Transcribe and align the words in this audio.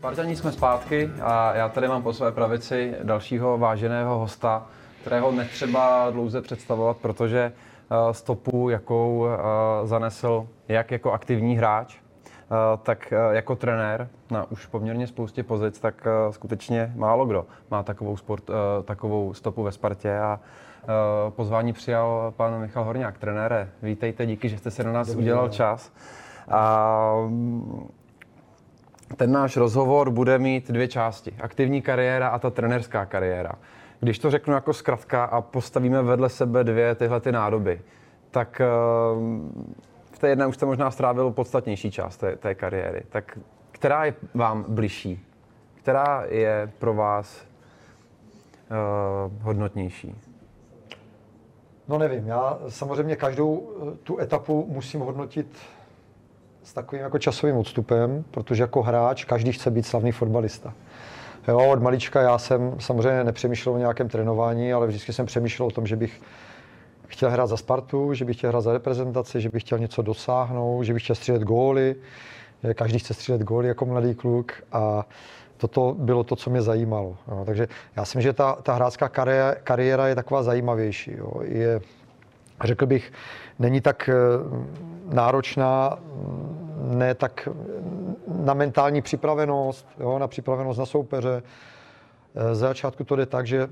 Spartaní 0.00 0.36
jsme 0.36 0.52
zpátky 0.52 1.10
a 1.22 1.54
já 1.54 1.68
tady 1.68 1.88
mám 1.88 2.02
po 2.02 2.12
své 2.12 2.32
pravici 2.32 2.94
dalšího 3.02 3.58
váženého 3.58 4.18
hosta, 4.18 4.66
kterého 5.00 5.32
netřeba 5.32 6.10
dlouze 6.10 6.42
představovat, 6.42 6.96
protože 6.96 7.52
eh, 7.90 8.14
stopu, 8.14 8.68
jakou 8.68 9.26
eh, 9.26 9.86
zanesl 9.86 10.46
jak 10.68 10.90
jako 10.90 11.12
aktivní 11.12 11.56
hráč, 11.56 11.96
eh, 11.96 12.36
tak 12.82 13.12
jako 13.30 13.56
trenér 13.56 14.08
na 14.30 14.50
už 14.50 14.66
poměrně 14.66 15.06
spoustě 15.06 15.42
pozic, 15.42 15.80
tak 15.80 16.06
skutečně 16.30 16.92
málo 16.96 17.26
kdo 17.26 17.46
má 17.70 17.82
takovou, 17.82 18.16
sport, 18.16 18.44
takovou 18.84 19.34
stopu 19.34 19.62
ve 19.62 19.72
Spartě 19.72 20.18
a 20.18 20.40
pozvání 21.30 21.72
přijal 21.72 22.32
pan 22.36 22.60
Michal 22.60 22.84
Horňák, 22.84 23.18
trenére. 23.18 23.68
Vítejte, 23.82 24.26
díky, 24.26 24.48
že 24.48 24.58
jste 24.58 24.70
si 24.70 24.84
na 24.84 24.92
nás 24.92 25.08
Dobrý 25.08 25.22
udělal 25.22 25.44
den. 25.44 25.52
čas. 25.52 25.92
A 26.50 27.14
ten 29.16 29.32
náš 29.32 29.56
rozhovor 29.56 30.10
bude 30.10 30.38
mít 30.38 30.70
dvě 30.70 30.88
části. 30.88 31.32
Aktivní 31.40 31.82
kariéra 31.82 32.28
a 32.28 32.38
ta 32.38 32.50
trenerská 32.50 33.06
kariéra. 33.06 33.52
Když 34.00 34.18
to 34.18 34.30
řeknu 34.30 34.54
jako 34.54 34.72
zkratka 34.72 35.24
a 35.24 35.40
postavíme 35.40 36.02
vedle 36.02 36.28
sebe 36.28 36.64
dvě 36.64 36.94
tyhle 36.94 37.20
ty 37.20 37.32
nádoby, 37.32 37.80
tak 38.30 38.60
eh, 38.60 38.66
v 40.12 40.18
té 40.18 40.28
jedné 40.28 40.46
už 40.46 40.54
jste 40.54 40.66
možná 40.66 40.90
strávil 40.90 41.30
podstatnější 41.30 41.90
část 41.90 42.16
té, 42.16 42.36
té 42.36 42.54
kariéry. 42.54 43.02
Tak 43.08 43.38
která 43.80 44.04
je 44.04 44.14
vám 44.34 44.64
bližší? 44.68 45.26
Která 45.74 46.24
je 46.28 46.72
pro 46.78 46.94
vás 46.94 47.44
uh, 48.70 49.42
hodnotnější? 49.42 50.14
No 51.88 51.98
nevím, 51.98 52.26
já 52.26 52.58
samozřejmě 52.68 53.16
každou 53.16 53.70
eh, 53.70 53.96
tu 53.96 54.20
etapu 54.20 54.66
musím 54.68 55.00
hodnotit 55.00 55.46
s 56.62 56.72
takovým 56.72 57.04
jako 57.04 57.18
časovým 57.18 57.56
odstupem, 57.56 58.24
protože 58.30 58.62
jako 58.62 58.82
hráč 58.82 59.24
každý 59.24 59.52
chce 59.52 59.70
být 59.70 59.86
slavný 59.86 60.12
fotbalista. 60.12 60.74
Jo, 61.48 61.58
od 61.58 61.82
malička 61.82 62.22
já 62.22 62.38
jsem 62.38 62.76
samozřejmě 62.78 63.24
nepřemýšlel 63.24 63.74
o 63.74 63.78
nějakém 63.78 64.08
trénování, 64.08 64.72
ale 64.72 64.86
vždycky 64.86 65.12
jsem 65.12 65.26
přemýšlel 65.26 65.68
o 65.68 65.70
tom, 65.70 65.86
že 65.86 65.96
bych 65.96 66.20
chtěl 67.06 67.30
hrát 67.30 67.46
za 67.46 67.56
Spartu, 67.56 68.14
že 68.14 68.24
bych 68.24 68.36
chtěl 68.36 68.50
hrát 68.50 68.60
za 68.60 68.72
reprezentaci, 68.72 69.40
že 69.40 69.48
bych 69.48 69.62
chtěl 69.62 69.78
něco 69.78 70.02
dosáhnout, 70.02 70.82
že 70.82 70.92
bych 70.92 71.02
chtěl 71.02 71.16
střílet 71.16 71.42
góly. 71.42 71.96
Každý 72.74 72.98
chce 72.98 73.14
střílet 73.14 73.42
góly 73.42 73.68
jako 73.68 73.86
mladý 73.86 74.14
kluk 74.14 74.52
a 74.72 75.06
toto 75.56 75.94
bylo 75.98 76.24
to, 76.24 76.36
co 76.36 76.50
mě 76.50 76.62
zajímalo. 76.62 77.16
Jo. 77.28 77.42
Takže 77.46 77.68
já 77.96 78.04
si 78.04 78.18
myslím, 78.18 78.22
že 78.22 78.32
ta, 78.32 78.52
ta 78.62 78.74
hráčská 78.74 79.08
kariéra, 79.08 79.54
kariéra 79.54 80.08
je 80.08 80.14
taková 80.14 80.42
zajímavější. 80.42 81.12
Jo. 81.18 81.32
Je, 81.42 81.80
řekl 82.66 82.86
bych, 82.86 83.12
není 83.58 83.80
tak 83.80 84.08
eh, 84.08 84.14
náročná, 85.14 85.98
ne 86.80 87.14
tak 87.14 87.48
na 88.26 88.54
mentální 88.54 89.02
připravenost, 89.02 89.88
jo, 90.00 90.18
na 90.18 90.28
připravenost 90.28 90.78
na 90.78 90.86
soupeře. 90.86 91.42
Eh, 92.34 92.54
za 92.54 92.68
začátku 92.68 93.04
to 93.04 93.16
jde 93.16 93.26
tak, 93.26 93.46
že 93.46 93.68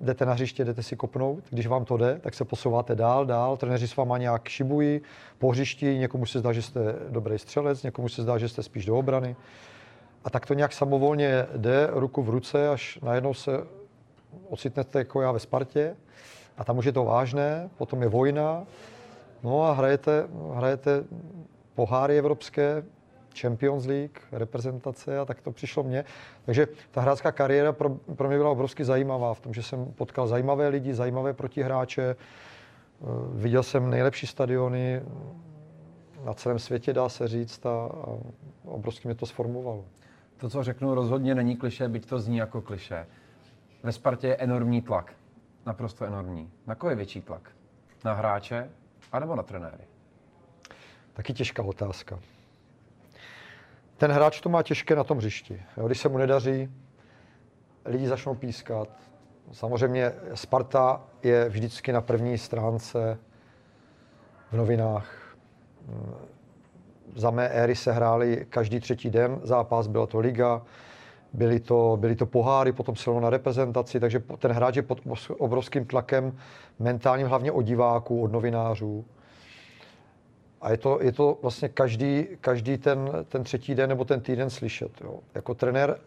jdete 0.00 0.26
na 0.26 0.32
hřiště, 0.32 0.64
jdete 0.64 0.82
si 0.82 0.96
kopnout, 0.96 1.44
když 1.50 1.66
vám 1.66 1.84
to 1.84 1.96
jde, 1.96 2.18
tak 2.20 2.34
se 2.34 2.44
posouváte 2.44 2.94
dál, 2.94 3.26
dál, 3.26 3.56
trenéři 3.56 3.88
s 3.88 3.96
váma 3.96 4.18
nějak 4.18 4.48
šibují 4.48 5.00
po 5.38 5.50
hřišti, 5.50 5.98
někomu 5.98 6.26
se 6.26 6.38
zdá, 6.38 6.52
že 6.52 6.62
jste 6.62 6.94
dobrý 7.08 7.38
střelec, 7.38 7.82
někomu 7.82 8.08
se 8.08 8.22
zdá, 8.22 8.38
že 8.38 8.48
jste 8.48 8.62
spíš 8.62 8.86
do 8.86 8.98
obrany. 8.98 9.36
A 10.24 10.30
tak 10.30 10.46
to 10.46 10.54
nějak 10.54 10.72
samovolně 10.72 11.46
jde 11.56 11.88
ruku 11.92 12.22
v 12.22 12.28
ruce, 12.28 12.68
až 12.68 12.98
najednou 13.02 13.34
se 13.34 13.50
ocitnete 14.48 14.98
jako 14.98 15.22
já 15.22 15.32
ve 15.32 15.38
Spartě 15.38 15.96
a 16.58 16.64
tam 16.64 16.78
už 16.78 16.84
je 16.84 16.92
to 16.92 17.04
vážné, 17.04 17.70
potom 17.78 18.02
je 18.02 18.08
vojna, 18.08 18.66
no 19.42 19.62
a 19.62 19.72
hrajete, 19.72 20.26
hrajete 20.54 21.04
poháry 21.74 22.18
evropské, 22.18 22.82
Champions 23.40 23.86
League, 23.86 24.18
reprezentace 24.32 25.18
a 25.18 25.24
tak 25.24 25.40
to 25.40 25.52
přišlo 25.52 25.82
mně. 25.82 26.04
Takže 26.44 26.68
ta 26.90 27.00
hráčská 27.00 27.32
kariéra 27.32 27.72
pro, 27.72 27.90
pro 27.90 28.28
mě 28.28 28.36
byla 28.36 28.50
obrovsky 28.50 28.84
zajímavá 28.84 29.34
v 29.34 29.40
tom, 29.40 29.54
že 29.54 29.62
jsem 29.62 29.86
potkal 29.86 30.26
zajímavé 30.26 30.68
lidi, 30.68 30.94
zajímavé 30.94 31.32
protihráče, 31.32 32.02
eh, 32.02 33.06
viděl 33.32 33.62
jsem 33.62 33.90
nejlepší 33.90 34.26
stadiony 34.26 35.02
na 36.24 36.34
celém 36.34 36.58
světě, 36.58 36.92
dá 36.92 37.08
se 37.08 37.28
říct, 37.28 37.66
a, 37.66 37.70
a 37.70 38.18
obrovsky 38.64 39.08
mě 39.08 39.14
to 39.14 39.26
sformovalo. 39.26 39.84
To, 40.36 40.50
co 40.50 40.62
řeknu, 40.62 40.94
rozhodně 40.94 41.34
není 41.34 41.56
kliše, 41.56 41.88
byť 41.88 42.06
to 42.06 42.18
zní 42.18 42.36
jako 42.36 42.60
kliše. 42.60 43.06
Ve 43.82 43.92
Spartě 43.92 44.26
je 44.26 44.36
enormní 44.36 44.82
tlak. 44.82 45.12
Naprosto 45.66 46.04
enormní. 46.04 46.50
Na 46.66 46.74
koho 46.74 46.90
je 46.90 46.96
větší 46.96 47.20
tlak? 47.20 47.50
Na 48.04 48.12
hráče 48.14 48.70
anebo 49.12 49.36
na 49.36 49.42
trenéry? 49.42 49.84
Taky 51.12 51.32
těžká 51.32 51.62
otázka. 51.62 52.18
Ten 53.96 54.12
hráč 54.12 54.40
to 54.40 54.48
má 54.48 54.62
těžké 54.62 54.96
na 54.96 55.04
tom 55.04 55.18
hřišti. 55.18 55.62
Jo, 55.76 55.86
když 55.86 56.00
se 56.00 56.08
mu 56.08 56.18
nedaří, 56.18 56.72
lidi 57.84 58.08
začnou 58.08 58.34
pískat. 58.34 58.88
Samozřejmě 59.52 60.12
Sparta 60.34 61.00
je 61.22 61.48
vždycky 61.48 61.92
na 61.92 62.00
první 62.00 62.38
stránce 62.38 63.18
v 64.50 64.56
novinách. 64.56 65.36
Za 67.16 67.30
mé 67.30 67.48
éry 67.48 67.76
se 67.76 67.92
hráli 67.92 68.46
každý 68.50 68.80
třetí 68.80 69.10
den 69.10 69.40
zápas, 69.42 69.86
byla 69.86 70.06
to 70.06 70.18
liga, 70.18 70.62
byly 71.34 71.60
to, 71.60 71.96
byly 72.00 72.16
to 72.16 72.26
poháry, 72.26 72.72
potom 72.72 72.96
se 72.96 73.10
na 73.10 73.30
reprezentaci, 73.30 74.00
takže 74.00 74.20
ten 74.38 74.52
hráč 74.52 74.76
je 74.76 74.82
pod 74.82 75.00
obrovským 75.38 75.84
tlakem 75.84 76.38
mentálním, 76.78 77.26
hlavně 77.26 77.52
od 77.52 77.62
diváků, 77.62 78.22
od 78.22 78.32
novinářů. 78.32 79.04
A 80.60 80.70
je 80.70 80.76
to, 80.76 80.98
je 81.02 81.12
to 81.12 81.38
vlastně 81.42 81.68
každý, 81.68 82.26
každý 82.40 82.78
ten, 82.78 83.10
ten 83.28 83.44
třetí 83.44 83.74
den 83.74 83.88
nebo 83.88 84.04
ten 84.04 84.20
týden 84.20 84.50
slyšet. 84.50 85.00
Jo. 85.00 85.18
Jako 85.34 85.54
trenér 85.54 85.98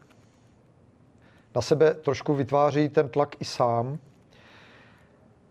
na 1.55 1.61
sebe 1.61 1.93
trošku 1.93 2.33
vytváří 2.33 2.89
ten 2.89 3.09
tlak 3.09 3.35
i 3.41 3.45
sám, 3.45 3.97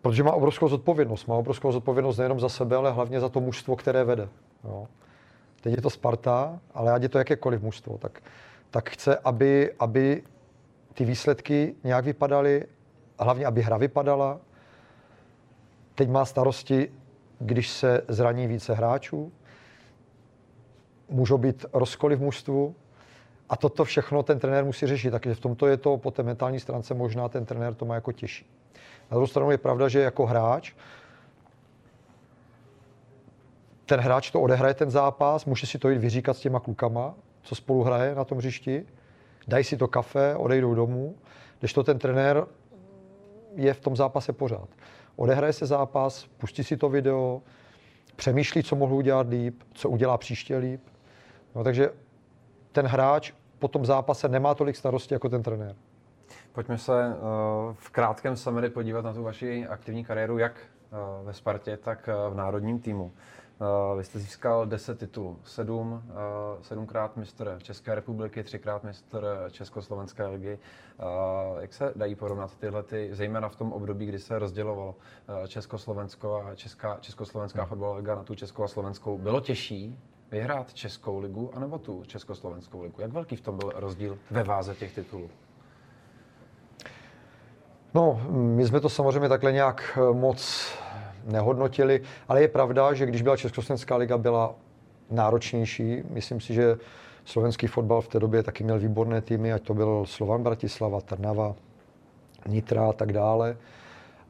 protože 0.01 0.23
má 0.23 0.31
obrovskou 0.31 0.67
zodpovědnost. 0.67 1.25
Má 1.25 1.35
obrovskou 1.35 1.71
zodpovědnost 1.71 2.17
nejenom 2.17 2.39
za 2.39 2.49
sebe, 2.49 2.75
ale 2.75 2.91
hlavně 2.91 3.19
za 3.19 3.29
to 3.29 3.39
mužstvo, 3.39 3.75
které 3.75 4.03
vede. 4.03 4.29
Jo. 4.63 4.87
Teď 5.61 5.75
je 5.75 5.81
to 5.81 5.89
Sparta, 5.89 6.59
ale 6.73 6.91
ať 6.91 7.01
je 7.01 7.09
to 7.09 7.17
jakékoliv 7.17 7.61
mužstvo, 7.61 7.97
tak, 7.97 8.21
tak 8.71 8.89
chce, 8.89 9.17
aby, 9.17 9.73
aby 9.79 10.23
ty 10.93 11.05
výsledky 11.05 11.75
nějak 11.83 12.05
vypadaly, 12.05 12.65
hlavně, 13.19 13.45
aby 13.45 13.61
hra 13.61 13.77
vypadala. 13.77 14.39
Teď 15.95 16.09
má 16.09 16.25
starosti 16.25 16.91
když 17.39 17.69
se 17.69 18.01
zraní 18.07 18.47
více 18.47 18.73
hráčů, 18.73 19.31
můžou 21.09 21.37
být 21.37 21.65
rozkoly 21.73 22.15
v 22.15 22.21
mužstvu 22.21 22.75
a 23.49 23.57
toto 23.57 23.83
všechno 23.85 24.23
ten 24.23 24.39
trenér 24.39 24.65
musí 24.65 24.87
řešit. 24.87 25.11
Takže 25.11 25.35
v 25.35 25.39
tomto 25.39 25.67
je 25.67 25.77
to 25.77 25.97
po 25.97 26.11
té 26.11 26.23
mentální 26.23 26.59
stránce 26.59 26.93
možná 26.93 27.29
ten 27.29 27.45
trenér 27.45 27.73
to 27.73 27.85
má 27.85 27.95
jako 27.95 28.11
těžší. 28.11 28.49
Na 29.11 29.15
druhou 29.15 29.27
stranu 29.27 29.51
je 29.51 29.57
pravda, 29.57 29.87
že 29.87 29.99
jako 29.99 30.25
hráč 30.25 30.73
ten 33.85 33.99
hráč 33.99 34.31
to 34.31 34.41
odehraje 34.41 34.73
ten 34.73 34.91
zápas, 34.91 35.45
může 35.45 35.67
si 35.67 35.79
to 35.79 35.89
jít 35.89 35.97
vyříkat 35.97 36.37
s 36.37 36.39
těma 36.39 36.59
klukama, 36.59 37.15
co 37.47 37.55
spolu 37.55 37.83
hraje 37.83 38.15
na 38.15 38.23
tom 38.23 38.37
hřišti, 38.37 38.85
dají 39.47 39.63
si 39.63 39.77
to 39.77 39.87
kafe, 39.87 40.35
odejdou 40.35 40.75
domů, 40.75 41.15
když 41.59 41.73
to 41.73 41.83
ten 41.83 41.99
trenér 41.99 42.45
je 43.55 43.73
v 43.73 43.79
tom 43.79 43.95
zápase 43.95 44.33
pořád 44.33 44.69
odehraje 45.17 45.53
se 45.53 45.65
zápas, 45.65 46.25
pustí 46.37 46.63
si 46.63 46.77
to 46.77 46.89
video, 46.89 47.41
přemýšlí, 48.15 48.63
co 48.63 48.75
mohl 48.75 48.95
udělat 48.95 49.29
líp, 49.29 49.63
co 49.73 49.89
udělá 49.89 50.17
příště 50.17 50.57
líp. 50.57 50.81
No, 51.55 51.63
takže 51.63 51.89
ten 52.71 52.85
hráč 52.87 53.31
po 53.59 53.67
tom 53.67 53.85
zápase 53.85 54.29
nemá 54.29 54.55
tolik 54.55 54.75
starosti 54.75 55.13
jako 55.13 55.29
ten 55.29 55.43
trenér. 55.43 55.75
Pojďme 56.53 56.77
se 56.77 57.07
uh, 57.07 57.13
v 57.73 57.89
krátkém 57.89 58.35
summary 58.35 58.69
podívat 58.69 59.05
na 59.05 59.13
tu 59.13 59.23
vaši 59.23 59.67
aktivní 59.67 60.05
kariéru, 60.05 60.37
jak 60.37 60.53
uh, 60.91 61.27
ve 61.27 61.33
Spartě, 61.33 61.77
tak 61.77 62.09
uh, 62.27 62.33
v 62.33 62.37
národním 62.37 62.79
týmu. 62.79 63.11
Uh, 63.61 63.97
vy 63.97 64.03
jste 64.03 64.19
získal 64.19 64.65
10 64.65 64.99
titulů, 64.99 65.39
7, 65.43 65.91
uh, 65.91 65.99
7krát 66.61 67.09
mistr 67.15 67.59
České 67.63 67.95
republiky, 67.95 68.41
3krát 68.41 68.79
mistr 68.83 69.47
Československé 69.51 70.27
ligy. 70.27 70.59
Uh, 70.99 71.61
jak 71.61 71.73
se 71.73 71.91
dají 71.95 72.15
porovnat 72.15 72.57
tyhle, 72.57 72.83
ty, 72.83 73.09
zejména 73.11 73.49
v 73.49 73.55
tom 73.55 73.73
období, 73.73 74.05
kdy 74.05 74.19
se 74.19 74.39
rozdělovalo 74.39 74.95
uh, 75.29 75.45
Československo 75.47 76.45
a 76.45 76.55
Česká, 76.55 76.97
Československá 77.01 77.61
hmm. 77.61 77.69
fotbalová 77.69 77.97
liga 77.97 78.15
na 78.15 78.23
tu 78.23 78.35
Českou 78.35 78.63
a 78.63 78.67
Slovenskou? 78.67 79.17
Bylo 79.17 79.39
těžší 79.39 79.99
vyhrát 80.31 80.73
Českou 80.73 81.19
ligu 81.19 81.51
anebo 81.53 81.77
tu 81.77 82.03
Československou 82.07 82.81
ligu? 82.81 83.01
Jak 83.01 83.11
velký 83.11 83.35
v 83.35 83.41
tom 83.41 83.57
byl 83.57 83.73
rozdíl 83.75 84.17
ve 84.31 84.43
váze 84.43 84.75
těch 84.75 84.95
titulů? 84.95 85.29
No, 87.93 88.21
my 88.31 88.65
jsme 88.65 88.79
to 88.79 88.89
samozřejmě 88.89 89.29
takhle 89.29 89.51
nějak 89.51 89.97
moc 90.13 90.71
nehodnotili, 91.27 92.01
ale 92.27 92.41
je 92.41 92.47
pravda, 92.47 92.93
že 92.93 93.05
když 93.05 93.21
byla 93.21 93.37
Československá 93.37 93.95
liga, 93.95 94.17
byla 94.17 94.55
náročnější. 95.11 96.03
Myslím 96.09 96.41
si, 96.41 96.53
že 96.53 96.77
slovenský 97.25 97.67
fotbal 97.67 98.01
v 98.01 98.07
té 98.07 98.19
době 98.19 98.43
taky 98.43 98.63
měl 98.63 98.79
výborné 98.79 99.21
týmy, 99.21 99.53
ať 99.53 99.61
to 99.61 99.73
byl 99.73 100.03
Slovan 100.05 100.43
Bratislava, 100.43 101.01
Trnava, 101.01 101.55
Nitra 102.47 102.89
a 102.89 102.93
tak 102.93 103.13
dále. 103.13 103.57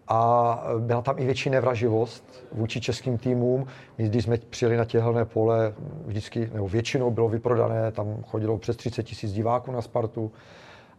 a 0.08 0.64
byla 0.80 1.02
tam 1.02 1.16
i 1.20 1.26
větší 1.26 1.50
nevraživost 1.50 2.46
vůči 2.52 2.82
českým 2.82 3.18
týmům. 3.18 3.68
My, 3.98 4.10
když 4.10 4.24
jsme 4.24 4.38
přijeli 4.38 4.78
na 4.78 4.86
těhelné 4.86 5.26
pole, 5.26 5.74
vždycky, 6.06 6.50
nebo 6.54 6.68
většinou 6.68 7.12
bylo 7.12 7.30
vyprodané, 7.30 7.92
tam 7.92 8.24
chodilo 8.24 8.58
přes 8.58 8.78
30 8.78 9.04
tisíc 9.04 9.34
diváků 9.34 9.72
na 9.72 9.82
Spartu 9.82 10.32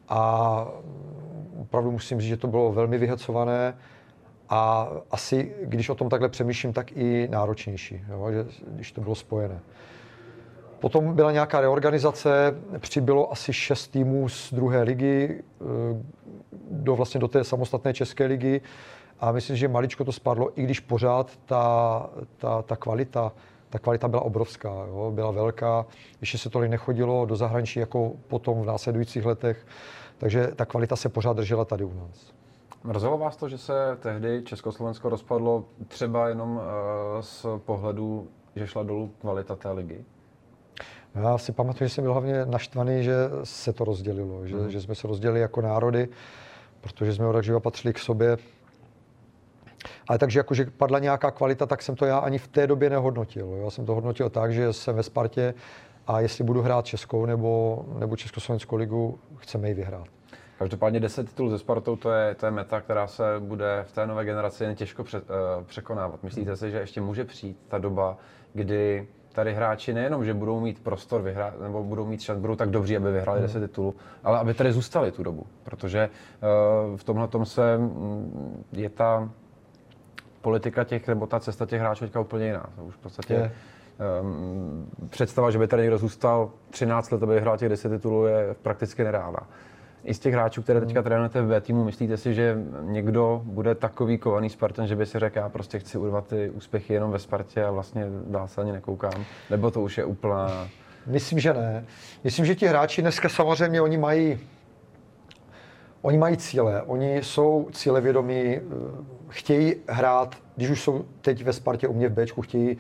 a 0.09 0.69
opravdu 1.61 1.91
musím 1.91 2.21
říct, 2.21 2.29
že 2.29 2.37
to 2.37 2.47
bylo 2.47 2.73
velmi 2.73 2.99
vyhecované 2.99 3.75
a 4.49 4.89
asi, 5.11 5.55
když 5.63 5.89
o 5.89 5.95
tom 5.95 6.09
takhle 6.09 6.29
přemýšlím, 6.29 6.73
tak 6.73 6.93
i 6.93 7.29
náročnější, 7.31 8.05
jo, 8.09 8.33
že, 8.33 8.47
když 8.67 8.93
to 8.93 9.01
bylo 9.01 9.15
spojené. 9.15 9.61
Potom 10.81 11.15
byla 11.15 11.33
nějaká 11.33 11.61
reorganizace, 11.61 12.55
přibylo 12.79 13.33
asi 13.33 13.53
šest 13.53 13.89
týmů 13.89 14.29
z 14.29 14.53
druhé 14.53 14.83
ligy 14.83 15.43
eh, 15.61 15.65
do, 16.71 16.97
vlastně 16.97 17.21
do 17.21 17.29
té 17.29 17.45
samostatné 17.45 17.95
české 17.95 18.27
ligy 18.27 18.61
a 19.21 19.33
myslím, 19.33 19.57
že 19.57 19.69
maličko 19.69 20.05
to 20.05 20.13
spadlo, 20.13 20.61
i 20.61 20.63
když 20.63 20.81
pořád 20.81 21.39
ta, 21.47 22.11
ta, 22.37 22.63
ta 22.63 22.77
kvalita 22.77 23.33
ta 23.71 23.79
kvalita 23.79 24.09
byla 24.09 24.23
obrovská, 24.23 24.69
jo, 24.69 25.11
byla 25.15 25.31
velká, 25.31 25.87
ještě 26.21 26.39
se 26.39 26.51
tolik 26.51 26.71
nechodilo 26.71 27.27
do 27.27 27.37
zahraničí 27.37 27.81
jako 27.81 28.13
potom 28.29 28.63
v 28.63 28.67
následujících 28.67 29.25
letech, 29.25 29.67
takže 30.19 30.47
ta 30.47 30.65
kvalita 30.65 30.97
se 30.97 31.09
pořád 31.09 31.37
držela 31.37 31.65
tady 31.65 31.85
u 31.85 31.95
nás. 31.95 32.38
Mrzelo 32.85 33.19
vás 33.19 33.37
to, 33.37 33.49
že 33.49 33.59
se 33.59 33.97
tehdy 34.01 34.43
Československo 34.45 35.09
rozpadlo 35.09 35.65
třeba 35.89 36.29
jenom 36.29 36.57
uh, 36.57 36.63
z 37.21 37.47
pohledu, 37.59 38.29
že 38.57 38.67
šla 38.67 38.83
dolů 38.83 39.11
kvalita 39.21 39.57
té 39.57 39.71
ligy? 39.71 40.05
Já 41.15 41.39
si 41.39 41.53
pamatuju, 41.53 41.89
že 41.89 41.95
jsem 41.95 42.05
byl 42.05 42.13
hlavně 42.13 42.47
naštvaný, 42.47 43.05
že 43.05 43.15
se 43.45 43.73
to 43.73 43.85
rozdělilo, 43.85 44.47
že, 44.47 44.57
mm. 44.57 44.71
že 44.71 44.81
jsme 44.81 44.95
se 44.95 45.09
rozdělili 45.09 45.41
jako 45.41 45.61
národy, 45.61 46.09
protože 46.81 47.15
jsme 47.15 47.27
od 47.27 47.63
patřili 47.63 47.95
k 47.95 47.99
sobě. 47.99 48.37
Ale 50.09 50.19
takže 50.19 50.41
jako, 50.41 50.55
že 50.55 50.67
padla 50.77 50.99
nějaká 50.99 51.31
kvalita, 51.31 51.67
tak 51.67 51.83
jsem 51.83 51.97
to 51.97 52.05
já 52.05 52.19
ani 52.19 52.39
v 52.39 52.49
té 52.49 52.67
době 52.67 52.91
nehodnotil. 52.91 53.53
Já 53.65 53.71
jsem 53.71 53.87
to 53.87 53.95
hodnotil 53.95 54.31
tak, 54.31 54.53
že 54.53 54.73
jsem 54.73 54.97
ve 54.97 55.03
Spartě 55.03 55.55
a 56.07 56.21
jestli 56.21 56.45
budu 56.45 56.63
hrát 56.63 56.87
Českou 56.87 57.27
nebo, 57.27 57.85
nebo 57.99 58.17
Československou 58.17 58.77
ligu, 58.77 59.19
chceme 59.37 59.69
ji 59.69 59.75
vyhrát. 59.75 60.18
Každopádně 60.59 61.01
10 61.01 61.29
titulů 61.29 61.51
ze 61.51 61.59
Spartou, 61.59 61.97
to 61.97 62.11
je, 62.11 62.35
to 62.35 62.47
je 62.47 62.53
meta, 62.53 62.81
která 62.81 63.07
se 63.07 63.23
bude 63.39 63.85
v 63.89 63.93
té 63.93 64.07
nové 64.07 64.25
generaci 64.25 64.65
jen 64.65 64.75
těžko 64.75 65.05
před, 65.05 65.25
uh, 65.31 65.65
překonávat. 65.65 66.23
Myslíte 66.23 66.57
si, 66.57 66.71
že 66.71 66.79
ještě 66.79 67.01
může 67.01 67.25
přijít 67.25 67.59
ta 67.69 67.79
doba, 67.79 68.17
kdy 68.55 69.09
tady 69.33 69.55
hráči 69.55 69.95
nejenom, 69.95 70.25
že 70.25 70.35
budou 70.35 70.61
mít 70.61 70.83
prostor 70.83 71.23
vyhrát, 71.23 71.61
nebo 71.61 71.85
budou 71.85 72.07
mít 72.07 72.21
šanci, 72.21 72.41
budou 72.41 72.57
tak 72.57 72.71
dobří, 72.71 72.97
aby 72.97 73.13
vyhráli 73.13 73.41
10 73.41 73.59
hmm. 73.59 73.69
titulů, 73.69 73.95
ale 74.25 74.39
aby 74.39 74.55
tady 74.55 74.73
zůstali 74.73 75.13
tu 75.13 75.23
dobu. 75.23 75.47
Protože 75.63 76.09
uh, 76.89 76.97
v 76.97 77.05
tomhle 77.05 77.29
tom 77.29 77.47
se 77.47 77.79
mm, 77.79 78.65
je 78.73 78.91
ta 78.91 79.31
politika 80.41 80.85
těch, 80.85 81.09
nebo 81.09 81.27
ta 81.27 81.41
cesta 81.41 81.67
těch 81.67 81.81
hráčů 81.81 82.05
teďka 82.05 82.21
úplně 82.21 82.47
jiná. 82.47 82.67
To 82.77 82.85
už 82.85 82.95
v 82.95 82.99
podstatě 82.99 83.35
je. 83.35 83.53
Um, 84.23 84.91
představa, 85.11 85.51
že 85.51 85.59
by 85.59 85.67
tady 85.67 85.83
někdo 85.83 85.99
zůstal 85.99 86.51
13 86.71 87.11
let, 87.11 87.23
aby 87.23 87.35
vyhrál 87.35 87.59
těch 87.59 87.69
10 87.69 87.89
titulů, 87.89 88.27
je 88.27 88.55
prakticky 88.63 89.05
nereálná. 89.05 89.41
I 90.05 90.15
z 90.15 90.19
těch 90.19 90.35
hráčů, 90.35 90.63
které 90.63 90.81
teďka 90.81 91.01
hmm. 91.01 91.05
trénujete 91.05 91.43
v 91.43 91.49
B 91.49 91.61
týmu, 91.61 91.85
myslíte 91.85 92.17
si, 92.17 92.35
že 92.35 92.59
někdo 92.83 93.43
bude 93.45 93.75
takový 93.75 94.19
kovaný 94.19 94.51
Spartan, 94.51 94.87
že 94.87 94.97
by 94.97 95.07
si 95.07 95.19
řekl, 95.19 95.39
já 95.39 95.49
prostě 95.49 95.79
chci 95.79 95.99
urvat 95.99 96.27
ty 96.27 96.51
úspěchy 96.51 96.95
jenom 96.95 97.11
ve 97.11 97.19
Spartě 97.19 97.65
a 97.65 97.71
vlastně 97.71 98.07
dál 98.27 98.49
se 98.49 98.61
ani 98.61 98.73
nekoukám? 98.73 99.25
Nebo 99.51 99.71
to 99.71 99.81
už 99.81 99.99
je 99.99 100.05
úplná... 100.05 100.69
Myslím, 101.07 101.41
že 101.41 101.55
ne. 101.55 101.85
Myslím, 102.25 102.45
že 102.45 102.55
ti 102.55 102.67
hráči 102.67 103.03
dneska 103.03 103.29
samozřejmě 103.29 103.81
oni 103.81 103.99
mají 103.99 104.39
Oni 106.03 106.19
mají 106.19 106.37
cíle, 106.37 106.83
oni 106.83 107.17
jsou 107.17 107.69
cílevědomí, 107.73 108.57
eh, 108.57 108.61
chtějí 109.29 109.75
hrát, 109.89 110.35
když 110.57 110.71
už 110.71 110.83
jsou 110.83 111.05
teď 111.21 111.45
ve 111.45 111.53
Spartě 111.53 111.89
u 111.89 111.93
mě 111.93 112.09
v 112.09 112.13
Bčku, 112.13 112.43
chtějí 112.43 112.77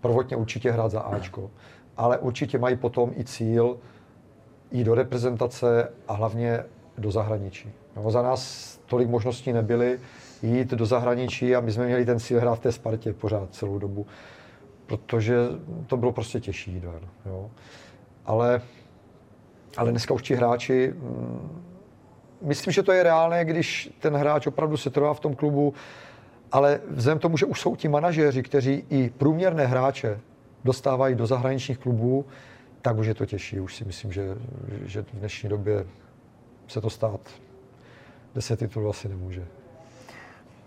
prvotně 0.00 0.36
určitě 0.36 0.70
hrát 0.70 0.90
za 0.90 1.00
Ačko, 1.00 1.50
ale 1.96 2.18
určitě 2.18 2.58
mají 2.58 2.76
potom 2.76 3.12
i 3.16 3.24
cíl 3.24 3.78
jít 4.72 4.84
do 4.84 4.94
reprezentace 4.94 5.92
a 6.08 6.12
hlavně 6.12 6.64
do 6.98 7.10
zahraničí. 7.10 7.72
No, 7.96 8.10
za 8.10 8.22
nás 8.22 8.70
tolik 8.86 9.08
možností 9.08 9.52
nebyly 9.52 9.98
jít 10.42 10.70
do 10.70 10.86
zahraničí 10.86 11.56
a 11.56 11.60
my 11.60 11.72
jsme 11.72 11.86
měli 11.86 12.04
ten 12.04 12.20
cíl 12.20 12.40
hrát 12.40 12.54
v 12.54 12.60
té 12.60 12.72
Spartě 12.72 13.12
pořád 13.12 13.54
celou 13.54 13.78
dobu, 13.78 14.06
protože 14.86 15.36
to 15.86 15.96
bylo 15.96 16.12
prostě 16.12 16.40
těžší 16.40 16.82
Jo. 17.26 17.50
Ale, 18.26 18.62
ale 19.76 19.90
dneska 19.90 20.14
už 20.14 20.22
ti 20.22 20.34
hráči 20.34 20.94
mm, 20.96 21.62
myslím, 22.42 22.72
že 22.72 22.82
to 22.82 22.92
je 22.92 23.02
reálné, 23.02 23.44
když 23.44 23.90
ten 23.98 24.16
hráč 24.16 24.46
opravdu 24.46 24.76
se 24.76 24.90
trvá 24.90 25.14
v 25.14 25.20
tom 25.20 25.34
klubu, 25.34 25.74
ale 26.52 26.80
vzhledem 26.90 27.18
tomu, 27.18 27.36
že 27.36 27.46
už 27.46 27.60
jsou 27.60 27.76
ti 27.76 27.88
manažéři, 27.88 28.42
kteří 28.42 28.84
i 28.90 29.10
průměrné 29.10 29.66
hráče 29.66 30.20
dostávají 30.64 31.14
do 31.14 31.26
zahraničních 31.26 31.78
klubů, 31.78 32.24
tak 32.82 32.98
už 32.98 33.06
je 33.06 33.14
to 33.14 33.26
těžší. 33.26 33.60
Už 33.60 33.74
si 33.74 33.84
myslím, 33.84 34.12
že, 34.12 34.36
že 34.84 35.02
v 35.02 35.12
dnešní 35.12 35.48
době 35.48 35.86
se 36.68 36.80
to 36.80 36.90
stát 36.90 37.20
deset 38.34 38.58
titulů 38.58 38.90
asi 38.90 39.08
nemůže. 39.08 39.44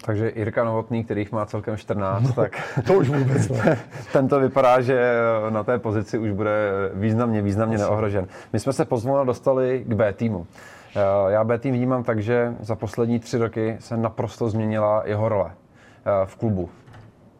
Takže 0.05 0.31
Jirka 0.35 0.63
Novotný, 0.63 1.03
kterých 1.03 1.31
má 1.31 1.45
celkem 1.45 1.77
14, 1.77 2.23
no, 2.23 2.33
tak 2.33 2.79
to 2.87 2.93
už 2.93 3.09
vůbec 3.09 3.49
ne. 3.49 3.79
Tento 4.13 4.39
vypadá, 4.39 4.81
že 4.81 5.11
na 5.49 5.63
té 5.63 5.79
pozici 5.79 6.17
už 6.17 6.31
bude 6.31 6.51
významně, 6.93 7.41
významně 7.41 7.77
neohrožen. 7.77 8.27
My 8.53 8.59
jsme 8.59 8.73
se 8.73 8.85
pozvolna 8.85 9.23
dostali 9.23 9.83
k 9.87 9.93
B 9.93 10.13
týmu. 10.13 10.47
Eh, 10.95 11.31
já 11.31 11.43
B 11.43 11.59
tým 11.59 11.73
vnímám 11.73 12.03
tak, 12.03 12.23
že 12.23 12.53
za 12.59 12.75
poslední 12.75 13.19
tři 13.19 13.37
roky 13.37 13.77
se 13.79 13.97
naprosto 13.97 14.49
změnila 14.49 15.03
jeho 15.05 15.29
role 15.29 15.51
eh, 15.51 16.25
v 16.25 16.35
klubu. 16.35 16.69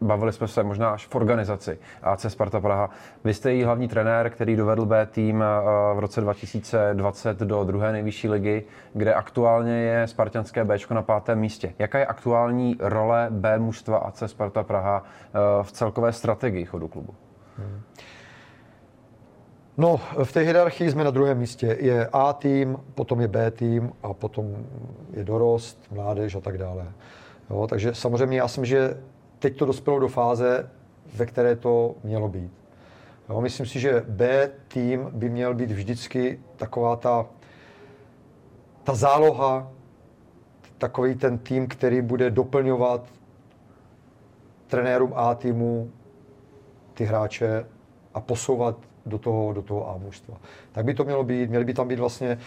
Bavili 0.04 0.32
jsme 0.32 0.48
se 0.48 0.62
možná 0.62 0.90
až 0.90 1.06
v 1.06 1.14
organizaci 1.14 1.78
AC 2.02 2.26
Sparta 2.28 2.60
Praha. 2.60 2.90
Vy 3.24 3.34
jste 3.34 3.52
jí 3.52 3.64
hlavní 3.64 3.88
trenér, 3.88 4.30
který 4.30 4.56
dovedl 4.56 4.86
B 4.86 5.06
tým 5.06 5.42
eh, 5.42 5.46
v 5.94 5.98
roce 5.98 6.20
2020 6.20 7.38
do 7.38 7.64
druhé 7.64 7.92
nejvyšší 7.92 8.28
ligy, 8.28 8.64
kde 8.92 9.14
aktuálně 9.14 9.72
je 9.72 10.06
spartanské 10.06 10.64
B 10.64 10.76
na 10.90 11.02
pátém 11.02 11.38
místě. 11.38 11.74
Jaká 11.78 11.98
je 11.98 12.06
aktuální 12.06 12.76
role 12.80 13.26
B 13.30 13.58
mužstva 13.58 13.98
AC 13.98 14.22
Sparta 14.26 14.62
Praha 14.62 15.02
v 15.62 15.72
celkové 15.72 16.12
strategii 16.12 16.64
chodu 16.64 16.88
klubu? 16.88 17.14
Hmm. 17.58 17.80
No, 19.76 20.00
v 20.24 20.32
té 20.32 20.40
hierarchii 20.40 20.90
jsme 20.90 21.04
na 21.04 21.10
druhém 21.10 21.38
místě. 21.38 21.76
Je 21.80 22.08
A 22.12 22.32
tým, 22.32 22.76
potom 22.94 23.20
je 23.20 23.28
B 23.28 23.50
tým 23.50 23.92
a 24.02 24.12
potom 24.12 24.66
je 25.12 25.24
dorost, 25.24 25.86
mládež 25.90 26.34
a 26.34 26.40
tak 26.40 26.58
dále. 26.58 26.92
Jo, 27.50 27.66
takže 27.66 27.94
samozřejmě 27.94 28.38
já 28.38 28.48
jsem, 28.48 28.64
že 28.64 28.96
teď 29.44 29.56
to 29.56 29.66
dospělo 29.66 29.98
do 29.98 30.08
fáze, 30.08 30.70
ve 31.14 31.26
které 31.26 31.56
to 31.56 31.94
mělo 32.04 32.28
být. 32.28 32.52
Jo, 33.28 33.40
myslím 33.40 33.66
si, 33.66 33.80
že 33.80 34.04
B 34.08 34.50
tým 34.68 35.10
by 35.12 35.28
měl 35.28 35.54
být 35.54 35.70
vždycky 35.70 36.40
taková 36.56 36.96
ta, 36.96 37.26
ta 38.84 38.94
záloha, 38.94 39.70
takový 40.78 41.14
ten 41.14 41.38
tým, 41.38 41.66
který 41.68 42.02
bude 42.02 42.30
doplňovat 42.30 43.06
trenérům 44.66 45.12
A 45.16 45.34
týmu 45.34 45.90
ty 46.94 47.04
hráče 47.04 47.66
a 48.14 48.20
posouvat 48.20 48.76
do 49.06 49.18
toho, 49.18 49.52
do 49.52 49.62
toho 49.62 49.90
A 49.90 49.96
mužstva. 49.96 50.40
Tak 50.72 50.84
by 50.84 50.94
to 50.94 51.04
mělo 51.04 51.24
být, 51.24 51.50
měli 51.50 51.64
by 51.64 51.74
tam 51.74 51.88
být 51.88 51.98
vlastně 51.98 52.38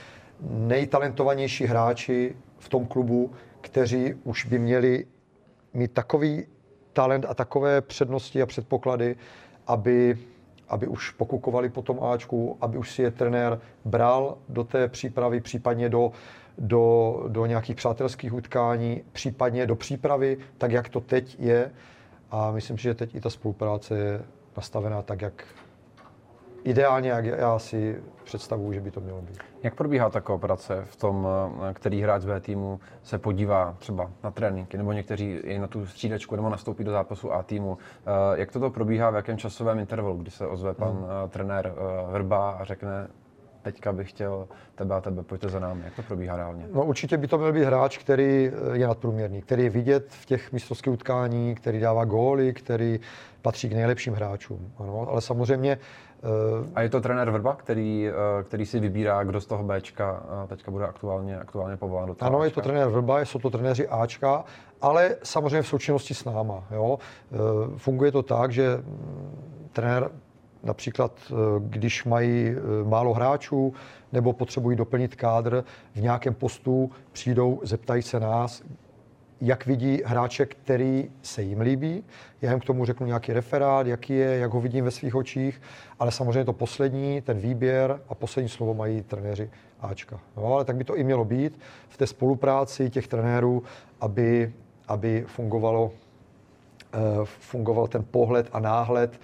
nejtalentovanější 0.50 1.66
hráči 1.66 2.36
v 2.58 2.70
tom 2.70 2.86
klubu, 2.86 3.32
kteří 3.62 4.14
už 4.24 4.46
by 4.46 4.60
měli 4.60 5.06
mít 5.74 5.94
takový 5.94 6.48
talent 6.98 7.26
a 7.30 7.34
takové 7.34 7.82
přednosti 7.82 8.42
a 8.42 8.46
předpoklady, 8.46 9.16
aby, 9.68 10.18
aby 10.70 10.88
už 10.88 11.12
pokukovali 11.12 11.70
po 11.70 11.82
tom 11.82 12.04
Ačku, 12.04 12.58
aby 12.62 12.78
už 12.78 12.92
si 12.92 13.02
je 13.02 13.12
trenér 13.12 13.60
bral 13.86 14.38
do 14.50 14.64
té 14.64 14.88
přípravy, 14.88 15.42
případně 15.42 15.90
do, 15.90 16.12
do, 16.58 17.24
do 17.28 17.46
nějakých 17.46 17.76
přátelských 17.76 18.34
utkání, 18.34 19.02
případně 19.12 19.66
do 19.66 19.76
přípravy, 19.76 20.38
tak 20.58 20.72
jak 20.72 20.90
to 20.90 21.00
teď 21.00 21.36
je. 21.40 21.72
A 22.32 22.52
myslím, 22.52 22.78
že 22.78 22.94
teď 22.94 23.16
i 23.16 23.22
ta 23.22 23.30
spolupráce 23.30 23.98
je 23.98 24.22
nastavená 24.58 25.02
tak, 25.02 25.22
jak 25.22 25.46
ideálně, 26.70 27.10
jak 27.10 27.26
já 27.26 27.60
si 27.60 28.02
představuji, 28.24 28.74
že 28.74 28.82
by 28.82 28.92
to 28.92 29.02
mělo 29.02 29.22
být. 29.22 29.38
Jak 29.64 29.76
probíhá 29.76 30.10
ta 30.10 30.22
kooperace 30.22 30.86
v 30.86 30.96
tom, 30.96 31.28
eh, 31.70 31.74
který 31.74 32.02
hráč 32.02 32.22
z 32.22 32.26
B 32.26 32.40
týmu 32.40 32.80
se 33.04 33.18
podívá 33.18 33.76
třeba 33.80 34.12
na 34.24 34.32
tréninky, 34.32 34.78
nebo 34.78 34.92
někteří 34.92 35.32
i 35.32 35.60
na 35.60 35.68
tu 35.68 35.86
střídačku, 35.86 36.36
nebo 36.36 36.50
nastoupí 36.50 36.84
do 36.84 36.92
zápasu 36.92 37.34
A 37.34 37.44
týmu. 37.44 37.78
Eh, 37.78 38.40
jak 38.40 38.52
toto 38.52 38.70
probíhá, 38.70 39.10
v 39.10 39.16
jakém 39.16 39.38
časovém 39.38 39.80
intervalu, 39.80 40.18
kdy 40.18 40.32
se 40.32 40.48
ozve 40.48 40.74
pan 40.74 40.92
hmm. 40.92 41.06
Eh, 41.26 41.30
trenér 41.30 41.74
Vrba 42.12 42.52
a 42.52 42.64
řekne, 42.64 43.08
teďka 43.72 43.94
bych 43.94 44.10
chtěl 44.10 44.48
tebe 44.76 44.96
a 44.96 45.02
tebe, 45.02 45.24
pojďte 45.24 45.50
za 45.50 45.60
námi. 45.60 45.82
Jak 45.86 45.96
to 45.96 46.02
probíhá 46.02 46.38
reálně? 46.38 46.66
No 46.74 46.86
určitě 46.86 47.18
by 47.18 47.28
to 47.28 47.38
měl 47.38 47.54
být 47.54 47.64
hráč, 47.64 47.98
který 47.98 48.52
je 48.74 48.88
nadprůměrný, 48.88 49.42
který 49.42 49.64
je 49.64 49.70
vidět 49.70 50.08
v 50.10 50.26
těch 50.26 50.52
mistrovských 50.52 50.94
utkání, 50.94 51.56
který 51.56 51.80
dává 51.80 52.06
góly, 52.06 52.54
který 52.54 53.00
patří 53.42 53.70
k 53.70 53.74
nejlepším 53.74 54.14
hráčům. 54.14 54.72
Ano, 54.78 55.08
ale 55.10 55.22
samozřejmě 55.22 55.78
A 56.76 56.82
je 56.82 56.90
to 56.90 57.02
trenér 57.02 57.30
Vrba, 57.30 57.56
který, 57.56 58.10
který 58.44 58.66
si 58.66 58.80
vybírá, 58.80 59.24
kdo 59.24 59.42
z 59.42 59.46
toho 59.46 59.64
Bčka 59.64 60.24
teďka 60.48 60.72
bude 60.72 60.86
aktuálně, 60.88 61.40
aktuálně 61.40 61.78
povolán 61.78 62.08
do 62.08 62.16
toho 62.16 62.30
Ano, 62.30 62.38
Ačka. 62.38 62.46
je 62.46 62.52
to 62.52 62.62
trenér 62.62 62.88
Vrba, 62.88 63.22
jsou 63.22 63.40
to 63.40 63.50
trenéři 63.50 63.88
Ačka, 63.88 64.44
ale 64.82 65.16
samozřejmě 65.24 65.62
v 65.62 65.68
součinnosti 65.68 66.14
s 66.14 66.26
náma. 66.26 66.64
Jo. 66.72 67.00
Funguje 67.78 68.12
to 68.12 68.24
tak, 68.24 68.52
že 68.52 68.78
mm, 68.78 69.70
trenér 69.74 70.10
například, 70.64 71.32
když 71.60 72.06
mají 72.06 72.56
málo 72.84 73.14
hráčů 73.14 73.74
nebo 74.12 74.34
potřebují 74.34 74.78
doplnit 74.78 75.16
kádr 75.16 75.64
v 75.96 76.02
nějakém 76.02 76.34
postu, 76.34 76.92
přijdou, 77.12 77.60
zeptají 77.64 78.02
se 78.02 78.20
nás, 78.20 78.64
jak 79.42 79.66
vidí 79.66 80.02
hráče, 80.06 80.46
který 80.46 81.12
se 81.22 81.42
jim 81.42 81.62
líbí. 81.62 82.04
Já 82.42 82.52
jim 82.52 82.60
k 82.60 82.66
tomu 82.66 82.86
řeknu 82.86 83.08
nějaký 83.08 83.34
referát, 83.34 83.88
jaký 83.88 84.14
je, 84.14 84.38
jak 84.38 84.52
ho 84.52 84.62
vidím 84.62 84.86
ve 84.86 84.92
svých 84.92 85.16
očích, 85.16 85.62
ale 86.00 86.12
samozřejmě 86.12 86.46
to 86.46 86.54
poslední, 86.54 87.22
ten 87.22 87.38
výběr 87.38 88.02
a 88.10 88.16
poslední 88.16 88.50
slovo 88.50 88.74
mají 88.74 89.02
trenéři 89.02 89.50
Ačka. 89.82 90.20
No, 90.38 90.54
ale 90.54 90.66
tak 90.66 90.76
by 90.76 90.84
to 90.84 90.96
i 90.96 91.04
mělo 91.04 91.26
být 91.26 91.60
v 91.90 91.98
té 91.98 92.08
spolupráci 92.08 92.90
těch 92.90 93.08
trenérů, 93.08 93.64
aby, 94.02 94.54
aby 94.88 95.26
fungovalo, 95.28 95.86
uh, 95.86 95.92
fungoval 97.26 97.88
ten 97.88 98.06
pohled 98.12 98.50
a 98.52 98.60
náhled, 98.60 99.20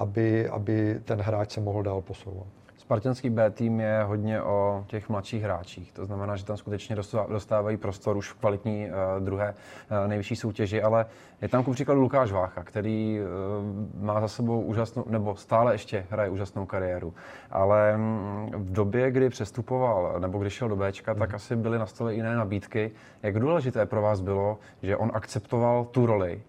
aby, 0.00 0.48
aby 0.48 1.00
ten 1.04 1.20
hráč 1.20 1.52
se 1.52 1.60
mohl 1.60 1.82
dál 1.82 2.00
posouvat. 2.02 2.46
Spartanský 2.90 3.30
B 3.30 3.50
tým 3.50 3.80
je 3.80 4.02
hodně 4.02 4.42
o 4.42 4.84
těch 4.86 5.08
mladších 5.08 5.42
hráčích. 5.42 5.92
To 5.92 6.04
znamená, 6.06 6.36
že 6.36 6.44
tam 6.44 6.56
skutečně 6.56 6.96
dostávají 7.28 7.76
prostor 7.76 8.16
už 8.16 8.30
v 8.30 8.34
kvalitní 8.34 8.86
uh, 8.86 9.24
druhé 9.24 9.54
uh, 9.54 10.08
nejvyšší 10.08 10.36
soutěži, 10.36 10.82
ale 10.82 11.06
je 11.42 11.48
tam 11.48 11.64
ku 11.64 11.72
příkladu 11.72 12.00
Lukáš 12.00 12.32
Vácha, 12.32 12.62
který 12.62 13.20
uh, 13.20 14.04
má 14.04 14.20
za 14.20 14.28
sebou 14.28 14.62
úžasnou, 14.62 15.04
nebo 15.08 15.36
stále 15.36 15.74
ještě 15.74 16.06
hraje 16.10 16.30
úžasnou 16.30 16.66
kariéru. 16.66 17.14
Ale 17.50 17.94
um, 17.96 18.50
v 18.54 18.72
době, 18.72 19.10
kdy 19.10 19.28
přestupoval, 19.28 20.14
nebo 20.20 20.38
když 20.38 20.52
šel 20.52 20.68
do 20.68 20.76
Bčka, 20.76 21.14
tak 21.14 21.28
mhm. 21.28 21.36
asi 21.36 21.56
byly 21.56 21.78
na 21.78 21.86
stole 21.86 22.14
jiné 22.14 22.36
nabídky. 22.36 22.90
Jak 23.22 23.38
důležité 23.38 23.86
pro 23.86 24.02
vás 24.02 24.20
bylo, 24.20 24.58
že 24.82 24.96
on 24.96 25.10
akceptoval 25.14 25.84
tu 25.84 26.06
roli 26.06 26.42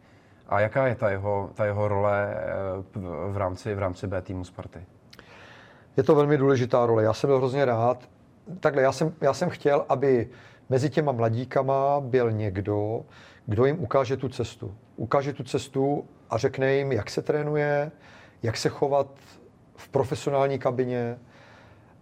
a 0.52 0.60
jaká 0.60 0.88
je 0.88 0.96
ta 0.96 1.10
jeho, 1.10 1.50
ta 1.54 1.66
jeho 1.66 1.88
role 1.88 2.36
v 3.32 3.38
rámci, 3.38 3.76
v 3.76 3.80
rámci 3.80 4.08
B 4.08 4.22
týmu 4.22 4.44
Sparty? 4.44 4.86
je 5.98 6.04
to 6.04 6.16
velmi 6.16 6.38
důležitá 6.38 6.86
role. 6.86 7.04
Já 7.04 7.14
jsem 7.14 7.28
byl 7.28 7.38
hrozně 7.38 7.66
rád. 7.66 8.10
Takhle, 8.60 8.82
já 8.82 8.92
jsem, 8.92 9.14
já 9.22 9.34
jsem 9.34 9.50
chtěl, 9.50 9.86
aby 9.90 10.30
mezi 10.70 10.90
těma 10.90 11.12
mladíkama 11.12 12.00
byl 12.00 12.32
někdo, 12.32 13.02
kdo 13.46 13.66
jim 13.66 13.80
ukáže 13.80 14.18
tu 14.18 14.30
cestu. 14.30 14.76
Ukáže 14.96 15.34
tu 15.34 15.44
cestu 15.44 16.06
a 16.30 16.38
řekne 16.38 16.74
jim, 16.74 16.92
jak 16.92 17.10
se 17.10 17.22
trénuje, 17.22 17.92
jak 18.44 18.58
se 18.58 18.70
chovat 18.70 19.08
v 19.76 19.90
profesionální 19.90 20.60
kabině, 20.60 21.18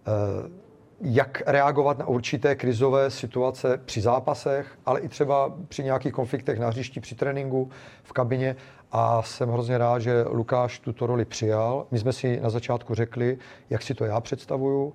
eh, 0.07 0.68
jak 1.01 1.41
reagovat 1.45 1.97
na 1.97 2.07
určité 2.07 2.55
krizové 2.55 3.09
situace 3.09 3.79
při 3.85 4.01
zápasech, 4.01 4.77
ale 4.85 4.99
i 4.99 5.07
třeba 5.07 5.53
při 5.67 5.83
nějakých 5.83 6.13
konfliktech 6.13 6.59
na 6.59 6.67
hřišti, 6.67 6.99
při 6.99 7.15
tréninku, 7.15 7.69
v 8.03 8.13
kabině. 8.13 8.55
A 8.91 9.21
jsem 9.21 9.49
hrozně 9.49 9.77
rád, 9.77 9.99
že 9.99 10.25
Lukáš 10.29 10.79
tuto 10.79 11.07
roli 11.07 11.25
přijal. 11.25 11.85
My 11.91 11.99
jsme 11.99 12.13
si 12.13 12.39
na 12.41 12.49
začátku 12.49 12.95
řekli, 12.95 13.37
jak 13.69 13.81
si 13.81 13.93
to 13.93 14.05
já 14.05 14.21
představuju. 14.21 14.93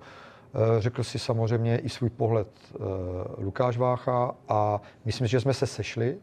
Eh, 0.55 0.81
řekl 0.81 1.03
si 1.03 1.19
samozřejmě 1.19 1.77
i 1.77 1.89
svůj 1.89 2.09
pohled 2.09 2.47
eh, 2.73 2.77
Lukáš 3.37 3.77
Vácha 3.77 4.35
a 4.49 4.81
myslím, 5.05 5.27
že 5.27 5.39
jsme 5.39 5.53
se 5.53 5.67
sešli. 5.67 6.17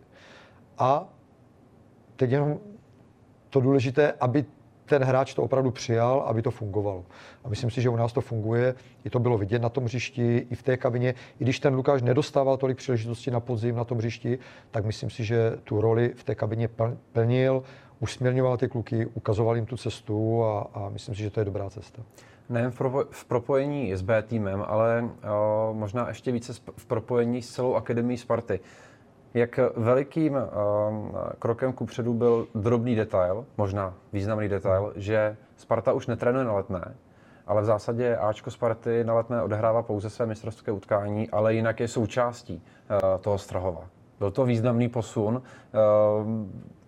A 0.78 1.08
teď 2.16 2.30
jenom 2.30 2.58
to 3.50 3.60
důležité, 3.60 4.12
aby 4.20 4.44
ten 4.84 5.04
hráč 5.04 5.34
to 5.34 5.42
opravdu 5.42 5.70
přijal, 5.70 6.24
aby 6.26 6.42
to 6.42 6.50
fungovalo. 6.50 7.04
A 7.44 7.48
myslím 7.48 7.70
si, 7.70 7.82
že 7.82 7.88
u 7.88 7.96
nás 7.96 8.12
to 8.12 8.20
funguje. 8.20 8.74
I 9.04 9.10
to 9.10 9.18
bylo 9.18 9.38
vidět 9.38 9.62
na 9.62 9.68
tom 9.68 9.84
hřišti, 9.84 10.46
i 10.50 10.54
v 10.54 10.62
té 10.62 10.76
kabině. 10.76 11.14
I 11.40 11.44
když 11.44 11.60
ten 11.60 11.74
Lukáš 11.74 12.02
nedostával 12.02 12.56
tolik 12.56 12.78
příležitostí 12.78 13.30
na 13.30 13.40
podzim 13.40 13.76
na 13.76 13.84
tom 13.84 13.98
hřišti, 13.98 14.38
tak 14.70 14.84
myslím 14.84 15.10
si, 15.10 15.24
že 15.24 15.58
tu 15.64 15.80
roli 15.80 16.12
v 16.16 16.24
té 16.24 16.34
kabině 16.34 16.68
plnil, 17.12 17.62
usměrňoval 18.00 18.56
ty 18.56 18.68
kluky, 18.68 19.06
ukazoval 19.06 19.56
jim 19.56 19.66
tu 19.66 19.76
cestu 19.76 20.44
a, 20.44 20.60
a 20.74 20.88
myslím 20.88 21.14
si, 21.14 21.22
že 21.22 21.30
to 21.30 21.40
je 21.40 21.44
dobrá 21.44 21.70
cesta. 21.70 22.02
Nejen 22.48 22.70
v, 22.70 22.80
propo- 22.80 23.06
v 23.10 23.24
propojení 23.24 23.96
s 23.96 24.02
B 24.02 24.22
týmem, 24.22 24.64
ale 24.66 25.10
o, 25.34 25.74
možná 25.74 26.08
ještě 26.08 26.32
více 26.32 26.52
v 26.76 26.86
propojení 26.86 27.42
s 27.42 27.50
celou 27.50 27.74
akademií 27.74 28.16
Sparty. 28.16 28.60
Jak 29.34 29.60
velikým 29.76 30.34
uh, 30.34 30.40
krokem 31.38 31.72
ku 31.72 31.86
předu 31.86 32.14
byl 32.14 32.46
drobný 32.54 32.94
detail, 32.94 33.44
možná 33.56 33.94
významný 34.12 34.48
detail, 34.48 34.92
že 34.96 35.36
Sparta 35.56 35.92
už 35.92 36.06
netrénuje 36.06 36.44
na 36.44 36.52
letné, 36.52 36.94
ale 37.46 37.62
v 37.62 37.64
zásadě 37.64 38.16
Ačko 38.16 38.50
Sparty 38.50 39.04
na 39.04 39.14
letné 39.14 39.42
odehrává 39.42 39.82
pouze 39.82 40.10
své 40.10 40.26
mistrovské 40.26 40.72
utkání, 40.72 41.30
ale 41.30 41.54
jinak 41.54 41.80
je 41.80 41.88
součástí 41.88 42.62
uh, 42.62 42.98
toho 43.20 43.38
Strahova. 43.38 43.84
Byl 44.18 44.30
to 44.30 44.44
významný 44.44 44.88
posun 44.88 45.34
uh, 45.34 45.42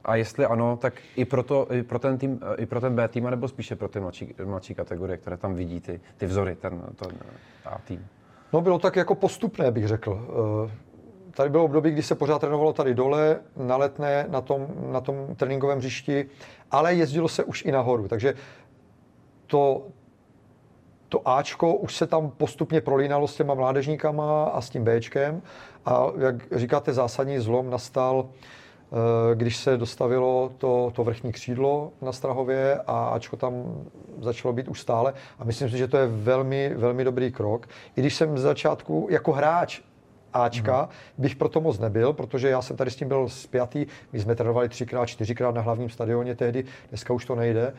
a 0.05 0.17
jestli 0.17 0.47
ano, 0.47 0.77
tak 0.77 0.95
i 1.17 1.25
pro, 1.25 1.43
to, 1.43 1.67
i 1.73 1.83
pro 1.83 1.99
ten, 1.99 2.19
tým, 2.19 2.41
i 2.57 2.67
pro 2.67 2.81
ten 2.81 2.95
B 2.95 3.09
tým, 3.09 3.31
nebo 3.31 3.49
spíše 3.49 3.77
pro 3.77 3.89
ty 3.89 4.01
mladší, 4.01 4.35
mladší 4.45 4.75
kategorie, 4.75 5.17
které 5.17 5.37
tam 5.37 5.55
vidí, 5.55 5.81
ty, 5.81 6.01
ty 6.17 6.27
vzory, 6.27 6.57
ten, 6.57 6.83
ten 6.97 7.13
A 7.65 7.79
tým? 7.85 8.07
No 8.53 8.61
bylo 8.61 8.79
tak 8.79 8.97
jako 8.97 9.15
postupné, 9.15 9.71
bych 9.71 9.89
řekl 9.89 10.27
tady 11.35 11.51
bylo 11.51 11.65
období, 11.65 11.91
kdy 11.91 12.03
se 12.03 12.15
pořád 12.15 12.39
trénovalo 12.39 12.73
tady 12.73 12.95
dole, 12.95 13.41
na 13.57 13.77
letné, 13.77 14.27
na 14.29 14.41
tom, 14.41 14.67
na 14.93 15.01
tom 15.01 15.17
tréninkovém 15.37 15.79
hřišti, 15.79 16.27
ale 16.71 16.95
jezdilo 16.95 17.29
se 17.29 17.45
už 17.45 17.65
i 17.65 17.73
nahoru. 17.73 18.09
Takže 18.09 18.35
to, 19.47 19.83
to 21.09 21.29
Ačko 21.29 21.75
už 21.75 21.97
se 21.97 22.07
tam 22.07 22.31
postupně 22.31 22.81
prolínalo 22.81 23.29
s 23.29 23.37
těma 23.37 23.55
mládežníkama 23.55 24.45
a 24.45 24.61
s 24.61 24.71
tím 24.71 24.85
Bčkem. 24.85 25.43
A 25.87 26.07
jak 26.19 26.37
říkáte, 26.53 26.93
zásadní 26.93 27.39
zlom 27.39 27.71
nastal, 27.71 28.29
eh, 28.29 29.35
když 29.35 29.57
se 29.57 29.77
dostavilo 29.77 30.53
to, 30.59 30.93
to 30.95 31.05
vrchní 31.05 31.33
křídlo 31.33 31.93
na 32.03 32.13
Strahově 32.13 32.81
a 32.87 33.07
Ačko 33.07 33.37
tam 33.37 33.85
začalo 34.21 34.55
být 34.55 34.69
už 34.69 34.81
stále. 34.81 35.15
A 35.39 35.45
myslím 35.45 35.71
si, 35.71 35.79
že 35.79 35.89
to 35.89 35.97
je 35.97 36.07
velmi, 36.07 36.75
velmi 36.75 37.05
dobrý 37.05 37.33
krok. 37.33 37.67
I 37.97 38.01
když 38.01 38.15
jsem 38.15 38.39
z 38.39 38.43
začátku 38.43 39.09
jako 39.11 39.33
hráč 39.33 39.81
Ačka 40.35 40.83
mm. 40.83 40.89
bych 41.23 41.37
proto 41.37 41.61
moc 41.61 41.79
nebyl, 41.79 42.13
protože 42.13 42.49
já 42.49 42.63
jsem 42.63 42.77
tady 42.77 42.91
s 42.91 42.97
tím 42.97 43.09
byl 43.09 43.29
spjatý. 43.29 43.87
My 44.13 44.21
jsme 44.21 44.35
trénovali 44.35 44.69
třikrát, 44.69 45.07
čtyřikrát 45.07 45.55
na 45.55 45.61
hlavním 45.63 45.91
stadioně 45.91 46.35
tehdy, 46.35 46.65
dneska 46.89 47.15
už 47.15 47.25
to 47.25 47.35
nejde. 47.35 47.73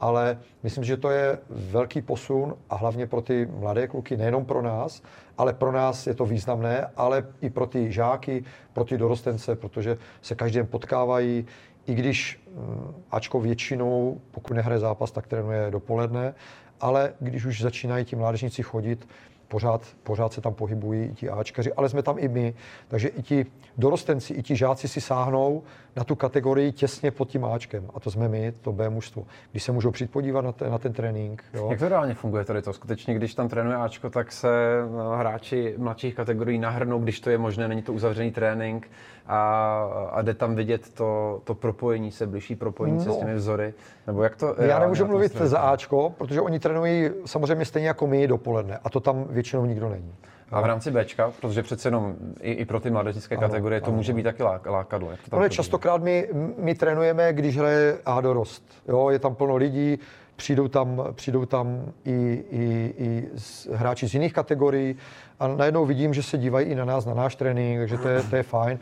Ale 0.00 0.38
myslím, 0.62 0.84
že 0.84 0.96
to 0.96 1.10
je 1.10 1.38
velký 1.50 2.02
posun 2.02 2.54
a 2.70 2.76
hlavně 2.76 3.06
pro 3.06 3.20
ty 3.20 3.48
mladé 3.58 3.88
kluky, 3.88 4.16
nejenom 4.16 4.44
pro 4.44 4.62
nás, 4.62 5.02
ale 5.38 5.52
pro 5.52 5.72
nás 5.72 6.06
je 6.06 6.14
to 6.14 6.24
významné, 6.24 6.86
ale 6.96 7.26
i 7.40 7.50
pro 7.50 7.66
ty 7.66 7.92
žáky, 7.92 8.44
pro 8.72 8.84
ty 8.84 8.98
dorostence, 8.98 9.56
protože 9.56 9.98
se 10.22 10.34
každý 10.34 10.56
den 10.56 10.66
potkávají, 10.66 11.46
i 11.86 11.94
když 11.94 12.40
mm, 12.54 12.94
Ačko 13.10 13.40
většinou, 13.40 14.20
pokud 14.30 14.54
nehraje 14.54 14.80
zápas, 14.80 15.10
tak 15.10 15.26
trénuje 15.26 15.70
dopoledne, 15.70 16.34
ale 16.80 17.12
když 17.20 17.44
už 17.44 17.62
začínají 17.62 18.04
ti 18.04 18.16
mládežníci 18.16 18.62
chodit, 18.62 19.08
pořád, 19.50 19.82
pořád 20.02 20.32
se 20.32 20.40
tam 20.40 20.54
pohybují 20.54 21.04
i 21.04 21.14
ti 21.14 21.30
Ačkaři, 21.30 21.72
ale 21.72 21.88
jsme 21.88 22.02
tam 22.02 22.16
i 22.18 22.28
my. 22.28 22.54
Takže 22.88 23.08
i 23.08 23.22
ti 23.22 23.46
dorostenci, 23.78 24.34
i 24.34 24.42
ti 24.42 24.56
žáci 24.56 24.88
si 24.88 25.00
sáhnou 25.00 25.62
na 25.96 26.04
tu 26.04 26.14
kategorii 26.14 26.72
těsně 26.72 27.10
pod 27.10 27.28
tím 27.28 27.44
Ačkem. 27.44 27.90
A 27.94 28.00
to 28.00 28.10
jsme 28.10 28.28
my, 28.28 28.52
to 28.52 28.72
B 28.72 28.90
mužstvo. 28.90 29.26
Když 29.50 29.62
se 29.62 29.72
můžou 29.72 29.90
přijít 29.90 30.10
podívat 30.10 30.40
na, 30.40 30.52
ten, 30.52 30.70
na 30.70 30.78
ten 30.78 30.92
trénink. 30.92 31.44
Jo. 31.54 31.68
Jak 31.70 31.78
to 31.78 31.88
reálně 31.88 32.14
funguje 32.14 32.44
tady 32.44 32.62
to? 32.62 32.72
Skutečně, 32.72 33.14
když 33.14 33.34
tam 33.34 33.48
trénuje 33.48 33.76
Ačko, 33.76 34.10
tak 34.10 34.32
se 34.32 34.48
no, 34.90 35.10
hráči 35.10 35.74
mladších 35.78 36.14
kategorií 36.14 36.58
nahrnou, 36.58 36.98
když 36.98 37.20
to 37.20 37.30
je 37.30 37.38
možné, 37.38 37.68
není 37.68 37.82
to 37.82 37.92
uzavřený 37.92 38.30
trénink 38.30 38.90
a, 39.26 40.08
a 40.12 40.22
jde 40.22 40.34
tam 40.34 40.54
vidět 40.54 40.94
to, 40.94 41.40
to 41.44 41.54
propojení 41.54 42.10
se, 42.10 42.26
blížší 42.26 42.56
propojení 42.56 42.98
no. 42.98 43.04
se 43.04 43.12
s 43.12 43.16
těmi 43.16 43.34
vzory? 43.34 43.74
Nebo 44.06 44.22
jak 44.22 44.36
to 44.36 44.54
Já 44.58 44.78
nemůžu 44.78 45.06
mluvit 45.06 45.36
za 45.36 45.58
Ačko, 45.58 46.14
protože 46.18 46.40
oni 46.40 46.58
trénují 46.58 47.10
samozřejmě 47.26 47.64
stejně 47.64 47.88
jako 47.88 48.06
my 48.06 48.26
dopoledne 48.26 48.78
a 48.84 48.90
to 48.90 49.00
tam 49.00 49.24
většinou 49.30 49.64
nikdo 49.64 49.88
není. 49.88 50.14
A 50.50 50.60
v 50.60 50.64
rámci 50.64 50.90
Bčka, 50.90 51.32
protože 51.40 51.62
přece 51.62 51.88
jenom 51.88 52.14
i, 52.40 52.52
i 52.52 52.64
pro 52.64 52.80
ty 52.80 52.90
mládežnické 52.90 53.36
kategorie 53.36 53.80
to 53.80 53.86
ano, 53.86 53.96
může 53.96 54.12
být 54.12 54.22
taky 54.22 54.42
lá, 54.42 54.60
lákadlo. 54.66 55.10
Jak 55.10 55.20
to 55.30 55.36
Ale 55.36 55.50
častokrát 55.50 56.02
my, 56.02 56.28
my 56.58 56.74
trénujeme, 56.74 57.32
když 57.32 57.58
hraje 57.58 57.98
A 58.06 58.20
dorost. 58.20 58.64
Jo, 58.88 59.10
je 59.10 59.18
tam 59.18 59.34
plno 59.34 59.56
lidí, 59.56 59.98
přijdou 60.36 60.68
tam, 60.68 61.04
přijdou 61.12 61.46
tam 61.46 61.92
i, 62.04 62.44
i, 62.50 62.94
i 62.98 63.28
z, 63.34 63.68
hráči 63.72 64.08
z 64.08 64.14
jiných 64.14 64.32
kategorií 64.32 64.96
a 65.40 65.48
najednou 65.48 65.86
vidím, 65.86 66.14
že 66.14 66.22
se 66.22 66.38
dívají 66.38 66.66
i 66.66 66.74
na 66.74 66.84
nás, 66.84 67.06
na 67.06 67.14
náš 67.14 67.36
trénink, 67.36 67.78
takže 67.78 67.98
to 67.98 68.08
je, 68.08 68.22
to 68.22 68.36
je 68.36 68.42
fajn. 68.42 68.78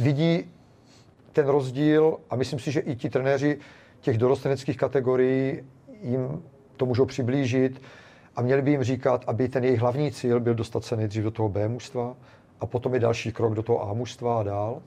Vidí 0.00 0.44
ten 1.32 1.46
rozdíl 1.46 2.16
a 2.30 2.36
myslím 2.36 2.58
si, 2.58 2.72
že 2.72 2.80
i 2.80 2.96
ti 2.96 3.10
trenéři 3.10 3.58
těch 4.00 4.18
dorosteneckých 4.18 4.76
kategorií 4.76 5.62
jim 6.02 6.42
to 6.76 6.86
můžou 6.86 7.06
přiblížit 7.06 7.82
a 8.36 8.42
měli 8.42 8.62
by 8.62 8.70
jim 8.70 8.82
říkat, 8.82 9.24
aby 9.26 9.48
ten 9.48 9.64
jejich 9.64 9.80
hlavní 9.80 10.12
cíl 10.12 10.40
byl 10.40 10.54
dostat 10.54 10.84
se 10.84 10.96
nejdřív 10.96 11.24
do 11.24 11.30
toho 11.30 11.48
B 11.48 11.68
mužstva 11.68 12.16
a 12.60 12.66
potom 12.66 12.94
je 12.94 13.00
další 13.00 13.32
krok 13.32 13.54
do 13.54 13.62
toho 13.62 13.90
A 13.90 13.92
mužstva 13.92 14.40
a 14.40 14.42
dál. 14.42 14.82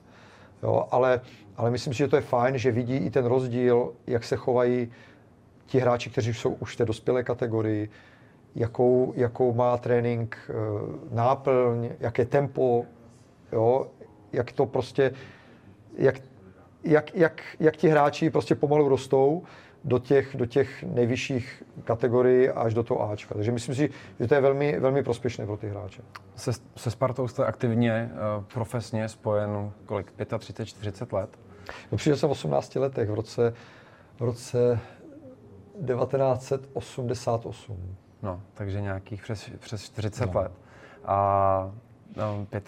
Jo, 0.62 0.88
ale, 0.90 1.20
ale 1.56 1.70
myslím 1.70 1.92
si, 1.92 1.98
že 1.98 2.08
to 2.08 2.16
je 2.16 2.22
fajn, 2.22 2.58
že 2.58 2.72
vidí 2.72 2.96
i 2.96 3.10
ten 3.10 3.24
rozdíl, 3.24 3.92
jak 4.06 4.24
se 4.24 4.36
chovají 4.36 4.90
ti 5.66 5.78
hráči, 5.78 6.10
kteří 6.10 6.34
jsou 6.34 6.50
už 6.50 6.74
v 6.74 6.76
té 6.76 6.84
dospělé 6.84 7.22
kategorii, 7.22 7.90
jakou, 8.54 9.12
jakou 9.16 9.54
má 9.54 9.76
trénink 9.76 10.36
eh, 10.48 10.54
náplň, 11.14 11.88
jaké 12.00 12.24
tempo, 12.24 12.84
jo, 13.52 13.86
jak 14.34 14.52
to 14.52 14.66
prostě, 14.66 15.12
jak, 15.98 16.20
jak, 16.84 17.14
jak, 17.14 17.42
jak 17.60 17.76
ti 17.76 17.88
hráči 17.88 18.30
prostě 18.30 18.54
pomalu 18.54 18.88
rostou 18.88 19.42
do 19.84 19.98
těch, 19.98 20.36
do 20.36 20.46
těch 20.46 20.82
nejvyšších 20.82 21.62
kategorií 21.84 22.48
až 22.48 22.74
do 22.74 22.82
toho 22.82 23.10
Ačka. 23.10 23.34
Takže 23.34 23.52
myslím 23.52 23.74
si, 23.74 23.90
že 24.20 24.26
to 24.26 24.34
je 24.34 24.40
velmi, 24.40 24.80
velmi 24.80 25.02
prospěšné 25.02 25.46
pro 25.46 25.56
ty 25.56 25.68
hráče. 25.68 26.02
Se, 26.36 26.52
se 26.76 26.90
Spartou 26.90 27.28
jste 27.28 27.46
aktivně 27.46 28.10
uh, 28.12 28.44
profesně 28.44 29.08
spojen 29.08 29.72
kolik? 29.86 30.12
35, 30.38 30.66
40 30.66 31.12
let? 31.12 31.30
No, 31.92 31.98
přišel 31.98 32.16
jsem 32.16 32.28
v 32.28 32.32
18 32.32 32.74
letech, 32.74 33.10
v 33.10 33.14
roce, 33.14 33.54
v 34.16 34.20
roce 34.20 34.80
1988. 35.86 37.96
No, 38.22 38.42
takže 38.54 38.80
nějakých 38.80 39.22
přes, 39.22 39.50
přes 39.58 39.82
40 39.82 40.34
no. 40.34 40.40
let. 40.40 40.52
A 41.04 41.72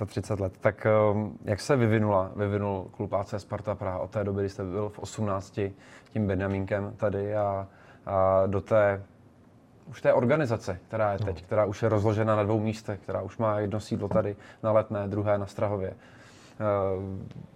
35 0.07 0.41
let. 0.41 0.53
Tak 0.61 0.87
um, 1.13 1.39
jak 1.45 1.61
se 1.61 1.77
vyvinula, 1.77 2.31
vyvinul 2.37 2.91
klub 2.97 3.13
AC 3.13 3.35
Sparta 3.39 3.75
Praha 3.75 3.99
od 3.99 4.11
té 4.11 4.25
doby, 4.25 4.41
kdy 4.41 4.49
jste 4.49 4.65
byl 4.65 4.89
v 4.89 4.99
18 4.99 5.61
tím 6.13 6.27
Benjamínkem 6.27 6.93
tady 6.97 7.37
a, 7.37 7.69
a 8.07 8.47
do 8.47 8.61
té 8.61 9.03
už 9.89 10.03
té 10.03 10.13
organizace, 10.13 10.79
která 10.89 11.13
je 11.13 11.19
teď, 11.19 11.37
no. 11.37 11.43
která 11.47 11.65
už 11.65 11.83
je 11.83 11.89
rozložena 11.89 12.37
na 12.37 12.43
dvou 12.43 12.61
místech, 12.61 13.01
která 13.01 13.23
už 13.23 13.39
má 13.39 13.61
jedno 13.61 13.81
sídlo 13.81 14.09
tady 14.09 14.37
na 14.63 14.73
Letné, 14.73 15.09
druhé 15.09 15.39
na 15.39 15.47
Strahově. 15.47 15.91
Uh, 15.91 15.97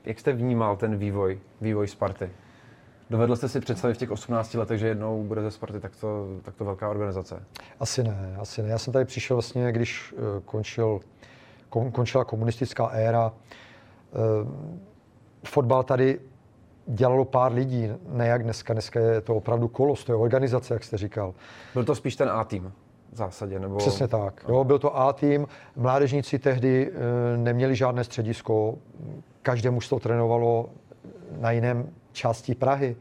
jak 0.04 0.20
jste 0.20 0.32
vnímal 0.32 0.76
ten 0.76 0.96
vývoj, 0.96 1.38
vývoj 1.60 1.88
Sparty? 1.88 2.30
Dovedl 3.10 3.36
jste 3.36 3.48
si 3.48 3.60
představit 3.60 3.94
v 3.94 3.98
těch 3.98 4.10
18 4.10 4.54
letech, 4.54 4.78
že 4.78 4.88
jednou 4.88 5.24
bude 5.24 5.42
ze 5.42 5.50
Sparty 5.50 5.80
takto, 5.80 6.26
takto 6.42 6.64
velká 6.64 6.88
organizace? 6.88 7.42
Asi 7.80 8.04
ne, 8.04 8.36
asi 8.40 8.62
ne. 8.62 8.68
Já 8.68 8.78
jsem 8.78 8.92
tady 8.92 9.04
přišel 9.04 9.36
vlastně, 9.36 9.72
když 9.72 10.12
uh, 10.12 10.20
končil, 10.44 11.00
kon, 11.00 11.00
končila 11.70 12.24
komunistická 12.24 12.86
éra. 12.86 13.32
Uh, 13.32 14.48
fotbal 15.44 15.82
tady 15.82 16.20
dělalo 16.86 17.24
pár 17.24 17.52
lidí, 17.52 17.88
ne 18.08 18.26
jak 18.26 18.42
dneska. 18.42 18.72
Dneska 18.72 19.00
je 19.00 19.20
to 19.20 19.36
opravdu 19.36 19.68
kolos, 19.68 20.04
to 20.04 20.12
je 20.12 20.16
organizace, 20.16 20.74
jak 20.74 20.84
jste 20.84 20.96
říkal. 20.96 21.34
Byl 21.74 21.84
to 21.84 21.94
spíš 21.94 22.16
ten 22.16 22.28
A-tým 22.28 22.72
v 23.12 23.16
zásadě? 23.16 23.58
Nebo... 23.58 23.76
Přesně 23.76 24.08
tak. 24.08 24.44
Jo, 24.48 24.64
byl 24.64 24.78
to 24.78 24.98
A-tým. 24.98 25.46
Mládežníci 25.76 26.38
tehdy 26.38 26.90
e, 26.92 27.36
neměli 27.36 27.76
žádné 27.76 28.04
středisko. 28.04 28.78
Každé 29.42 29.70
mužstvo 29.70 30.00
trénovalo 30.00 30.70
na 31.38 31.50
jiném 31.50 31.90
části 32.12 32.54
Prahy. 32.54 32.96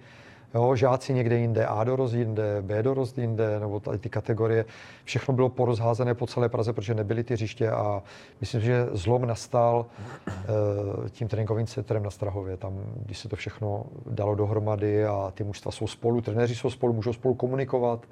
Jo, 0.53 0.75
žáci 0.75 1.13
někde 1.13 1.37
jinde, 1.37 1.65
A 1.65 1.83
dorost 1.83 2.13
jinde, 2.13 2.61
B 2.61 2.83
dorost 2.83 3.17
jinde, 3.17 3.59
nebo 3.59 3.79
tady 3.79 3.97
ty 3.97 4.09
kategorie. 4.09 4.65
Všechno 5.03 5.33
bylo 5.33 5.49
porozházené 5.49 6.13
po 6.13 6.27
celé 6.27 6.49
Praze, 6.49 6.73
protože 6.73 6.93
nebyly 6.93 7.23
ty 7.23 7.33
hřiště 7.33 7.71
a 7.71 8.03
myslím, 8.41 8.61
že 8.61 8.87
zlom 8.91 9.25
nastal 9.25 9.85
e, 10.27 11.09
tím 11.09 11.27
tréninkovým 11.27 11.67
centrem 11.67 12.03
na 12.03 12.09
Strahově. 12.09 12.57
Tam, 12.57 12.83
když 13.05 13.17
se 13.19 13.29
to 13.29 13.35
všechno 13.35 13.85
dalo 14.05 14.35
dohromady 14.35 15.05
a 15.05 15.31
ty 15.35 15.43
mužstva 15.43 15.71
jsou 15.71 15.87
spolu, 15.87 16.21
trenéři 16.21 16.55
jsou 16.55 16.69
spolu, 16.69 16.93
můžou 16.93 17.13
spolu 17.13 17.33
komunikovat. 17.33 18.05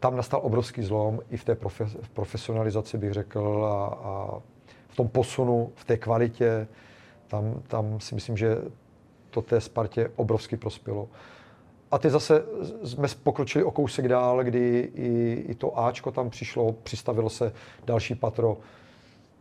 Tam 0.00 0.16
nastal 0.16 0.40
obrovský 0.42 0.82
zlom 0.82 1.20
i 1.30 1.36
v 1.36 1.44
té 1.44 1.54
profe, 1.54 1.84
v 1.84 2.08
profesionalizaci, 2.08 2.98
bych 2.98 3.12
řekl, 3.12 3.66
a, 3.66 3.86
a 3.86 4.38
v 4.88 4.96
tom 4.96 5.08
posunu, 5.08 5.72
v 5.74 5.84
té 5.84 5.96
kvalitě. 5.96 6.66
Tam, 7.28 7.62
tam 7.68 8.00
si 8.00 8.14
myslím, 8.14 8.36
že 8.36 8.58
to 9.30 9.42
té 9.42 9.60
Spartě 9.60 10.10
obrovsky 10.16 10.56
prospělo. 10.56 11.08
A 11.90 11.98
ty 11.98 12.10
zase 12.10 12.42
jsme 12.84 13.08
pokročili 13.22 13.64
o 13.64 13.70
kousek 13.70 14.08
dál, 14.08 14.44
kdy 14.44 14.90
i, 14.94 15.44
i 15.48 15.54
to 15.54 15.78
Ačko 15.78 16.10
tam 16.10 16.30
přišlo, 16.30 16.72
přistavilo 16.72 17.30
se 17.30 17.52
další 17.84 18.14
patro, 18.14 18.58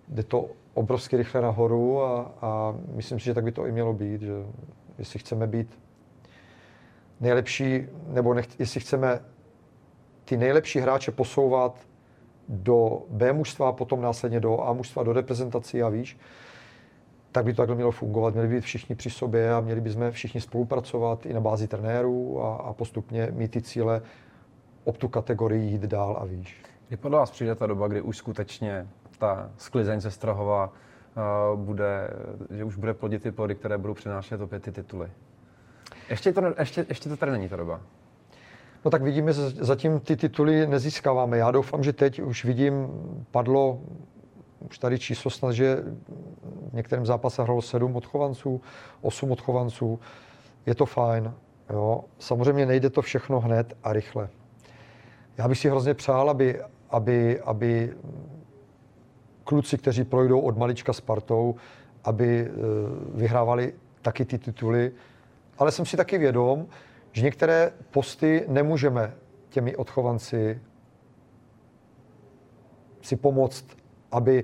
jde 0.07 0.23
to 0.23 0.49
obrovsky 0.73 1.17
rychle 1.17 1.41
nahoru 1.41 2.03
a, 2.03 2.31
a 2.41 2.75
myslím 2.95 3.19
si, 3.19 3.25
že 3.25 3.33
tak 3.33 3.43
by 3.43 3.51
to 3.51 3.65
i 3.65 3.71
mělo 3.71 3.93
být, 3.93 4.21
že 4.21 4.33
jestli 4.97 5.19
chceme 5.19 5.47
být 5.47 5.79
nejlepší, 7.19 7.85
nebo 8.07 8.33
nech, 8.33 8.59
jestli 8.59 8.79
chceme 8.79 9.19
ty 10.25 10.37
nejlepší 10.37 10.79
hráče 10.79 11.11
posouvat 11.11 11.75
do 12.49 13.01
B 13.09 13.33
mužstva, 13.33 13.71
potom 13.71 14.01
následně 14.01 14.39
do 14.39 14.61
A 14.61 14.73
mužstva, 14.73 15.03
do 15.03 15.13
reprezentací 15.13 15.83
a 15.83 15.89
víš, 15.89 16.17
tak 17.31 17.45
by 17.45 17.53
to 17.53 17.57
takhle 17.57 17.75
mělo 17.75 17.91
fungovat. 17.91 18.33
Měli 18.33 18.47
by 18.47 18.55
být 18.55 18.61
všichni 18.61 18.95
při 18.95 19.09
sobě 19.09 19.53
a 19.53 19.59
měli 19.59 19.81
bychom 19.81 20.11
všichni 20.11 20.41
spolupracovat 20.41 21.25
i 21.25 21.33
na 21.33 21.39
bázi 21.39 21.67
trenérů 21.67 22.43
a, 22.43 22.55
a 22.55 22.73
postupně 22.73 23.27
mít 23.31 23.51
ty 23.51 23.61
cíle 23.61 24.01
ob 24.83 24.97
tu 24.97 25.07
kategorii 25.07 25.71
jít 25.71 25.81
dál 25.81 26.17
a 26.21 26.25
výš. 26.25 26.63
Kdy 26.87 26.97
podle 26.97 27.19
vás 27.19 27.31
přijde 27.31 27.55
ta 27.55 27.67
doba, 27.67 27.87
kdy 27.87 28.01
už 28.01 28.17
skutečně 28.17 28.87
ta 29.17 29.51
sklizeň 29.57 30.01
ze 30.01 30.11
Strahova 30.11 30.73
uh, 31.53 31.59
bude, 31.59 32.09
že 32.49 32.63
už 32.63 32.75
bude 32.75 32.93
plodit 32.93 33.23
ty 33.23 33.31
plody, 33.31 33.55
které 33.55 33.77
budou 33.77 33.93
přinášet 33.93 34.41
opět 34.41 34.63
ty 34.63 34.71
tituly? 34.71 35.09
Ještě 36.09 36.33
to, 36.33 36.41
ještě, 36.59 36.85
ještě 36.89 37.09
to 37.09 37.17
tady 37.17 37.31
není 37.31 37.49
ta 37.49 37.55
doba. 37.55 37.81
No 38.85 38.91
tak 38.91 39.01
vidíme, 39.01 39.33
zatím 39.33 39.99
ty 39.99 40.15
tituly 40.15 40.67
nezískáváme. 40.67 41.37
Já 41.37 41.51
doufám, 41.51 41.83
že 41.83 41.93
teď 41.93 42.21
už 42.21 42.45
vidím, 42.45 42.87
padlo 43.31 43.79
už 44.59 44.79
tady 44.79 44.99
číslo 44.99 45.31
snad, 45.31 45.51
že 45.51 45.83
v 46.71 46.73
některém 46.73 47.05
zápase 47.05 47.43
hralo 47.43 47.61
sedm 47.61 47.95
odchovanců, 47.95 48.61
osm 49.01 49.31
odchovanců. 49.31 49.99
Je 50.65 50.75
to 50.75 50.85
fajn. 50.85 51.33
Jo. 51.69 52.03
Samozřejmě 52.19 52.65
nejde 52.65 52.89
to 52.89 53.01
všechno 53.01 53.39
hned 53.39 53.77
a 53.83 53.93
rychle. 53.93 54.29
Já 55.37 55.47
bych 55.47 55.57
si 55.57 55.69
hrozně 55.69 55.93
přál, 55.93 56.29
aby, 56.29 56.61
aby, 56.89 57.41
aby 57.41 57.93
kluci, 59.43 59.77
kteří 59.77 60.03
projdou 60.03 60.39
od 60.39 60.57
malička 60.57 60.93
Spartou, 60.93 61.55
aby 62.03 62.47
eh, 62.47 62.51
vyhrávali 63.13 63.73
taky 64.01 64.25
ty 64.25 64.37
tituly. 64.37 64.91
Ale 65.57 65.71
jsem 65.71 65.85
si 65.85 65.97
taky 65.97 66.17
vědom, 66.17 66.67
že 67.11 67.21
některé 67.21 67.71
posty 67.91 68.45
nemůžeme 68.47 69.13
těmi 69.49 69.75
odchovanci 69.75 70.61
si 73.01 73.15
pomoct 73.15 73.65
aby, 74.11 74.43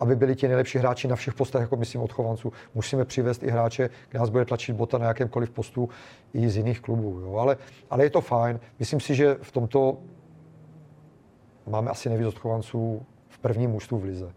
aby 0.00 0.16
byli 0.16 0.36
ti 0.36 0.48
nejlepší 0.48 0.78
hráči 0.78 1.08
na 1.08 1.16
všech 1.16 1.34
postech, 1.34 1.60
jako 1.60 1.76
myslím 1.76 2.00
odchovanců. 2.00 2.52
Musíme 2.74 3.04
přivést 3.04 3.42
i 3.42 3.50
hráče, 3.50 3.90
kde 4.08 4.18
nás 4.18 4.30
bude 4.30 4.44
tlačit 4.44 4.72
bota 4.72 4.98
na 4.98 5.06
jakémkoliv 5.06 5.50
postu 5.50 5.88
i 6.34 6.48
z 6.48 6.56
jiných 6.56 6.80
klubů. 6.80 7.20
Jo. 7.20 7.36
Ale, 7.36 7.56
ale 7.90 8.04
je 8.04 8.10
to 8.10 8.20
fajn. 8.20 8.60
Myslím 8.78 9.00
si, 9.00 9.14
že 9.14 9.36
v 9.42 9.52
tomto 9.52 9.98
máme 11.66 11.90
asi 11.90 12.08
nejvíc 12.08 12.26
odchovanců 12.26 13.06
v 13.28 13.38
prvním 13.38 13.70
mužstvu 13.70 13.98
v 13.98 14.04
Lize. 14.04 14.32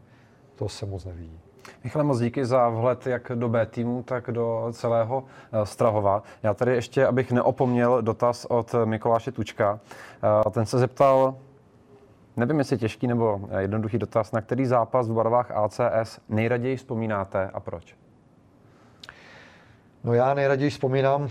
To 0.55 0.69
se 0.69 0.85
moc 0.85 1.05
nevidí. 1.05 1.39
Michale, 1.83 2.05
moc 2.05 2.19
díky 2.19 2.45
za 2.45 2.69
vhled 2.69 3.07
jak 3.07 3.31
do 3.35 3.49
B 3.49 3.65
týmu, 3.65 4.03
tak 4.03 4.31
do 4.31 4.67
celého 4.71 5.23
eh, 5.51 5.65
Strahova. 5.65 6.23
Já 6.43 6.53
tady 6.53 6.75
ještě, 6.75 7.05
abych 7.05 7.31
neopomněl 7.31 8.01
dotaz 8.01 8.45
od 8.45 8.75
Mikoláše 8.85 9.31
Tučka. 9.31 9.79
Eh, 10.47 10.49
ten 10.49 10.65
se 10.65 10.77
zeptal, 10.79 11.35
Nevím, 12.39 12.60
jestli 12.60 12.78
těžký 12.78 13.08
nebo 13.08 13.39
eh, 13.49 13.62
jednoduchý 13.62 13.97
dotaz, 13.97 14.32
na 14.32 14.41
který 14.41 14.65
zápas 14.65 15.10
v 15.10 15.13
barvách 15.13 15.52
ACS 15.52 16.19
nejraději 16.30 16.78
vzpomínáte 16.78 17.49
a 17.54 17.60
proč? 17.60 17.95
No 20.04 20.13
já 20.13 20.34
nejraději 20.34 20.69
vzpomínám 20.69 21.30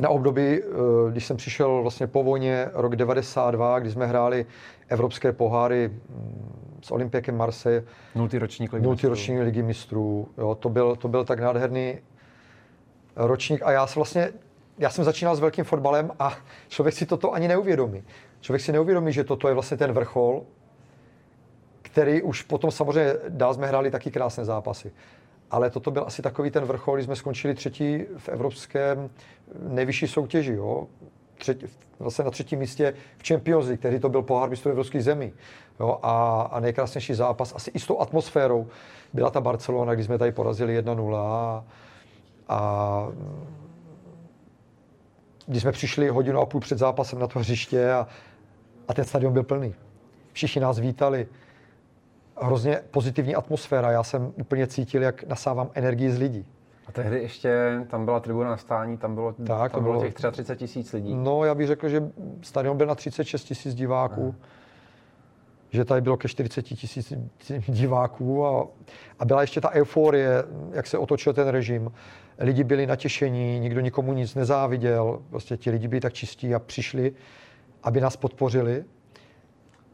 na 0.00 0.08
období, 0.08 0.42
eh, 0.42 0.64
když 1.10 1.26
jsem 1.26 1.36
přišel 1.36 1.82
vlastně 1.82 2.06
po 2.06 2.22
vojně 2.22 2.68
rok 2.72 2.96
92, 2.96 3.78
kdy 3.78 3.90
jsme 3.90 4.06
hráli 4.06 4.46
evropské 4.88 5.32
poháry 5.32 5.88
mm, 5.88 6.80
s 6.82 6.90
Olympiakem 6.90 7.36
Marseille. 7.36 7.82
Nultý 8.14 8.38
ročník 8.38 8.72
ligy 8.72 8.86
Nultý 8.86 9.06
ročník 9.06 9.40
ligy 9.40 9.62
mistrů. 9.62 10.28
Jo, 10.38 10.54
to, 10.54 10.68
byl, 10.68 10.96
to 10.96 11.08
byl 11.08 11.24
tak 11.24 11.40
nádherný 11.40 11.98
ročník 13.16 13.62
a 13.64 13.72
já 13.72 13.86
jsem 13.86 14.00
vlastně, 14.00 14.32
já 14.78 14.90
jsem 14.90 15.04
začínal 15.04 15.36
s 15.36 15.40
velkým 15.40 15.64
fotbalem 15.64 16.10
a 16.18 16.32
člověk 16.68 16.94
si 16.94 17.06
toto 17.06 17.32
ani 17.32 17.48
neuvědomí 17.48 18.04
člověk 18.46 18.62
si 18.62 18.72
neuvědomí, 18.72 19.12
že 19.12 19.24
toto 19.24 19.48
je 19.48 19.54
vlastně 19.54 19.76
ten 19.76 19.92
vrchol, 19.92 20.42
který 21.82 22.22
už 22.22 22.42
potom 22.42 22.70
samozřejmě 22.70 23.14
dál 23.28 23.54
jsme 23.54 23.66
hráli 23.66 23.90
taky 23.90 24.10
krásné 24.10 24.44
zápasy. 24.44 24.92
Ale 25.50 25.70
toto 25.70 25.90
byl 25.90 26.04
asi 26.06 26.22
takový 26.22 26.50
ten 26.50 26.64
vrchol, 26.64 26.94
kdy 26.94 27.04
jsme 27.04 27.16
skončili 27.16 27.54
třetí 27.54 28.04
v 28.16 28.28
evropském 28.28 29.10
nejvyšší 29.68 30.08
soutěži. 30.08 30.52
Jo? 30.52 30.86
Třetí, 31.38 31.66
vlastně 31.98 32.24
na 32.24 32.30
třetím 32.30 32.58
místě 32.58 32.94
v 33.18 33.28
Champions 33.28 33.66
League, 33.66 33.78
který 33.78 34.00
to 34.00 34.08
byl 34.08 34.22
pohár 34.22 34.50
mistrů 34.50 34.70
evropských 34.70 35.04
zemí. 35.04 35.32
Jo? 35.80 35.98
A, 36.02 36.42
a 36.52 36.60
nejkrásnější 36.60 37.14
zápas, 37.14 37.52
asi 37.56 37.70
i 37.70 37.78
s 37.78 37.86
tou 37.86 38.00
atmosférou, 38.00 38.66
byla 39.12 39.30
ta 39.30 39.40
Barcelona, 39.40 39.94
kdy 39.94 40.04
jsme 40.04 40.18
tady 40.18 40.32
porazili 40.32 40.82
1-0 40.82 41.16
a, 41.16 41.64
a 42.48 43.08
když 45.46 45.62
jsme 45.62 45.72
přišli 45.72 46.08
hodinu 46.08 46.40
a 46.40 46.46
půl 46.46 46.60
před 46.60 46.78
zápasem 46.78 47.18
na 47.18 47.26
to 47.26 47.38
hřiště 47.38 47.92
a, 47.92 48.06
a 48.88 48.94
ten 48.94 49.04
stadion 49.04 49.32
byl 49.32 49.42
plný. 49.42 49.74
Všichni 50.32 50.60
nás 50.60 50.78
vítali. 50.78 51.28
Hrozně 52.40 52.80
pozitivní 52.90 53.34
atmosféra. 53.34 53.90
Já 53.90 54.02
jsem 54.02 54.32
úplně 54.36 54.66
cítil, 54.66 55.02
jak 55.02 55.24
nasávám 55.24 55.70
energii 55.74 56.10
z 56.10 56.18
lidí. 56.18 56.46
A 56.86 56.92
tehdy 56.92 57.18
ještě 57.18 57.80
tam 57.88 58.04
byla 58.04 58.20
tribuna 58.20 58.50
na 58.50 58.56
stání, 58.56 58.96
tam 58.98 59.14
bylo, 59.14 59.32
tak, 59.32 59.72
tam 59.72 59.82
bylo, 59.82 59.94
bylo 59.94 60.04
těch 60.04 60.14
33 60.14 60.56
tisíc 60.56 60.92
lidí. 60.92 61.14
No, 61.14 61.44
já 61.44 61.54
bych 61.54 61.66
řekl, 61.66 61.88
že 61.88 62.02
stadion 62.42 62.76
byl 62.76 62.86
na 62.86 62.94
36 62.94 63.44
tisíc 63.44 63.74
diváků. 63.74 64.34
Aha. 64.38 64.48
Že 65.70 65.84
tady 65.84 66.00
bylo 66.00 66.16
ke 66.16 66.28
40 66.28 66.62
tisíc 66.62 67.12
diváků 67.68 68.46
a, 68.46 68.66
a 69.18 69.24
byla 69.24 69.40
ještě 69.40 69.60
ta 69.60 69.70
euforie, 69.70 70.44
jak 70.72 70.86
se 70.86 70.98
otočil 70.98 71.32
ten 71.32 71.48
režim. 71.48 71.92
Lidi 72.38 72.64
byli 72.64 72.86
natěšení, 72.86 73.58
nikdo 73.58 73.80
nikomu 73.80 74.12
nic 74.12 74.34
nezáviděl, 74.34 75.22
prostě 75.30 75.56
ti 75.56 75.70
lidi 75.70 75.88
byli 75.88 76.00
tak 76.00 76.12
čistí 76.12 76.54
a 76.54 76.58
přišli, 76.58 77.12
aby 77.86 78.00
nás 78.00 78.16
podpořili. 78.16 78.84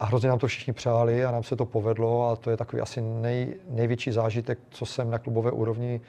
A 0.01 0.05
hrozně 0.05 0.29
nám 0.29 0.39
to 0.39 0.47
všichni 0.47 0.73
přáli 0.73 1.25
a 1.25 1.31
nám 1.31 1.43
se 1.43 1.57
to 1.57 1.67
povedlo 1.67 2.29
a 2.29 2.37
to 2.37 2.51
je 2.51 2.57
takový 2.57 2.83
asi 2.83 3.01
nej, 3.01 3.55
největší 3.69 4.13
zážitek, 4.13 4.59
co 4.71 4.87
jsem 4.87 5.11
na 5.11 5.19
klubové 5.19 5.51
úrovni 5.51 6.01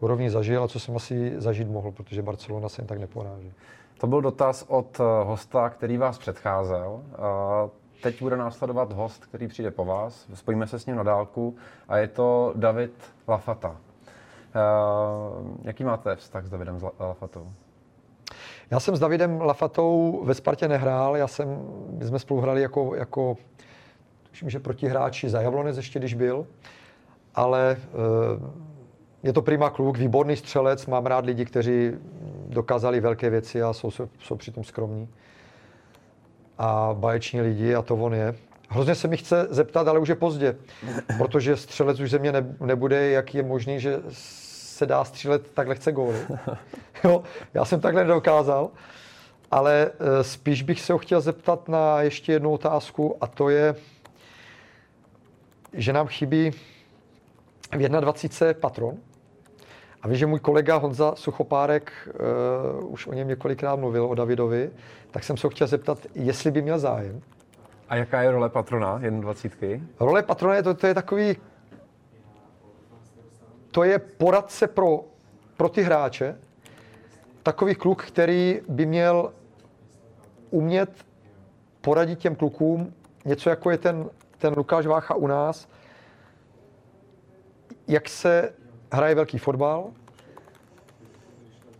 úrovni 0.00 0.30
zažil 0.30 0.64
a 0.64 0.68
co 0.68 0.80
jsem 0.80 0.96
asi 0.96 1.34
zažít 1.36 1.68
mohl, 1.68 1.92
protože 1.92 2.22
Barcelona 2.22 2.68
se 2.68 2.82
jen 2.82 2.86
tak 2.86 2.98
neporáží. 2.98 3.52
To 3.98 4.06
byl 4.06 4.20
dotaz 4.20 4.64
od 4.68 5.00
eh, 5.00 5.24
hosta, 5.24 5.70
který 5.70 5.96
vás 5.96 6.18
předcházel. 6.18 7.02
Teď 8.02 8.22
bude 8.22 8.36
následovat 8.36 8.92
host, 8.92 9.26
který 9.26 9.48
přijde 9.48 9.70
po 9.70 9.84
vás. 9.84 10.26
Spojíme 10.34 10.66
se 10.66 10.78
s 10.78 10.86
ním 10.86 10.96
na 10.96 11.02
dálku 11.02 11.56
a 11.88 11.98
je 11.98 12.08
to 12.08 12.52
David 12.56 12.92
Lafata. 13.28 13.76
Eh, 13.76 14.60
jaký 15.62 15.84
máte 15.84 16.16
vztah 16.16 16.44
s 16.44 16.50
Davidem 16.50 16.78
Lafatou? 17.00 17.52
Já 18.70 18.80
jsem 18.80 18.96
s 18.96 19.00
Davidem 19.00 19.40
Lafatou 19.40 20.22
ve 20.24 20.34
Spartě 20.34 20.68
nehrál, 20.68 21.16
já 21.16 21.28
jsem, 21.28 21.58
my 21.90 22.04
jsme 22.04 22.18
spolu 22.18 22.40
hráli 22.40 22.62
jako, 22.62 22.94
jako 22.94 23.36
tuším, 24.22 24.50
že 24.50 24.60
protihráči 24.60 25.28
za 25.28 25.40
Jablonec 25.40 25.76
ještě, 25.76 25.98
když 25.98 26.14
byl, 26.14 26.46
ale 27.34 27.70
e, 27.70 27.76
je 29.22 29.32
to 29.32 29.42
prima 29.42 29.70
kluk, 29.70 29.98
výborný 29.98 30.36
střelec, 30.36 30.86
mám 30.86 31.06
rád 31.06 31.24
lidi, 31.24 31.44
kteří 31.44 31.92
dokázali 32.48 33.00
velké 33.00 33.30
věci 33.30 33.62
a 33.62 33.72
jsou, 33.72 33.90
jsou 34.18 34.36
přitom 34.36 34.64
skromní. 34.64 35.08
A 36.58 36.90
baječní 36.98 37.40
lidi 37.40 37.74
a 37.74 37.82
to 37.82 37.96
on 37.96 38.14
je. 38.14 38.34
Hrozně 38.68 38.94
se 38.94 39.08
mi 39.08 39.16
chce 39.16 39.46
zeptat, 39.50 39.88
ale 39.88 39.98
už 39.98 40.08
je 40.08 40.14
pozdě, 40.14 40.56
protože 41.18 41.56
střelec 41.56 42.00
už 42.00 42.10
ze 42.10 42.18
mě 42.18 42.32
nebude, 42.60 43.10
jak 43.10 43.34
je 43.34 43.42
možný, 43.42 43.80
že 43.80 44.00
se 44.78 44.86
dá 44.86 45.04
střílet 45.04 45.50
tak 45.50 45.68
lehce 45.68 45.92
góly. 45.92 46.18
jo, 47.04 47.22
já 47.54 47.64
jsem 47.64 47.80
takhle 47.80 48.04
nedokázal, 48.04 48.70
ale 49.50 49.90
eh, 49.90 50.24
spíš 50.24 50.62
bych 50.62 50.80
se 50.80 50.92
ho 50.92 50.98
chtěl 50.98 51.20
zeptat 51.20 51.68
na 51.68 52.02
ještě 52.02 52.32
jednu 52.32 52.52
otázku 52.52 53.16
a 53.20 53.26
to 53.26 53.48
je, 53.48 53.74
že 55.72 55.92
nám 55.92 56.06
chybí 56.06 56.50
v 57.72 57.88
21. 57.88 58.60
patron, 58.60 58.94
a 60.02 60.08
víš, 60.08 60.18
že 60.18 60.26
můj 60.26 60.40
kolega 60.40 60.76
Honza 60.76 61.14
Suchopárek 61.14 61.92
uh, 62.80 62.92
už 62.92 63.06
o 63.06 63.12
něm 63.12 63.28
několikrát 63.28 63.76
mluvil, 63.76 64.04
o 64.04 64.14
Davidovi, 64.14 64.70
tak 65.10 65.24
jsem 65.24 65.36
se 65.36 65.46
ho 65.46 65.50
chtěl 65.50 65.66
zeptat, 65.66 65.98
jestli 66.14 66.50
by 66.50 66.62
měl 66.62 66.78
zájem. 66.78 67.20
A 67.88 67.96
jaká 67.96 68.22
je 68.22 68.30
role 68.30 68.48
patrona 68.48 69.00
21? 69.10 69.86
Role 70.00 70.22
patrona 70.22 70.54
je 70.54 70.62
to, 70.62 70.74
to 70.74 70.86
je 70.86 70.94
takový, 70.94 71.36
to 73.70 73.84
je 73.84 73.98
poradce 73.98 74.66
pro, 74.66 75.04
pro 75.56 75.68
ty 75.68 75.82
hráče, 75.82 76.38
takový 77.42 77.74
kluk, 77.74 78.04
který 78.04 78.60
by 78.68 78.86
měl 78.86 79.32
umět 80.50 80.90
poradit 81.80 82.18
těm 82.18 82.34
klukům 82.34 82.94
něco, 83.24 83.50
jako 83.50 83.70
je 83.70 83.78
ten, 83.78 84.10
ten 84.38 84.54
Lukáš 84.56 84.86
Vácha 84.86 85.14
u 85.14 85.26
nás, 85.26 85.68
jak 87.88 88.08
se 88.08 88.52
hraje 88.92 89.14
velký 89.14 89.38
fotbal, 89.38 89.90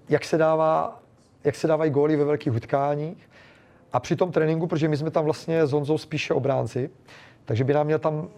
jak 0.09 0.24
se, 0.24 0.38
dává, 0.38 1.03
jak 1.44 1.55
se 1.55 1.66
dávají 1.66 1.90
góly 1.90 2.16
ve 2.16 2.24
velkých 2.24 2.53
utkáních 2.53 3.31
a 3.92 4.01
při 4.01 4.16
tom 4.16 4.33
tréninku, 4.33 4.66
protože 4.66 4.88
my 4.88 4.96
jsme 4.96 5.11
tam 5.11 5.24
vlastně 5.24 5.66
s 5.66 5.72
Honzou 5.72 5.98
spíše 5.98 6.35
obránci, 6.35 6.90
takže 7.44 7.64
by 7.64 7.72
nám 7.72 7.87
měl 7.87 7.98
tam 7.98 8.29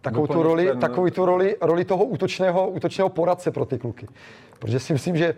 takovou 0.00 0.26
tu 0.26 0.42
roli, 0.42 0.66
ten... 0.66 0.78
takovou 0.78 1.10
tu 1.10 1.24
roli, 1.24 1.56
roli 1.60 1.84
toho 1.84 2.04
útočného, 2.04 2.68
útočného 2.68 3.08
poradce 3.08 3.50
pro 3.50 3.64
ty 3.64 3.78
kluky. 3.78 4.06
Protože 4.58 4.80
si 4.80 4.92
myslím, 4.92 5.16
že 5.16 5.34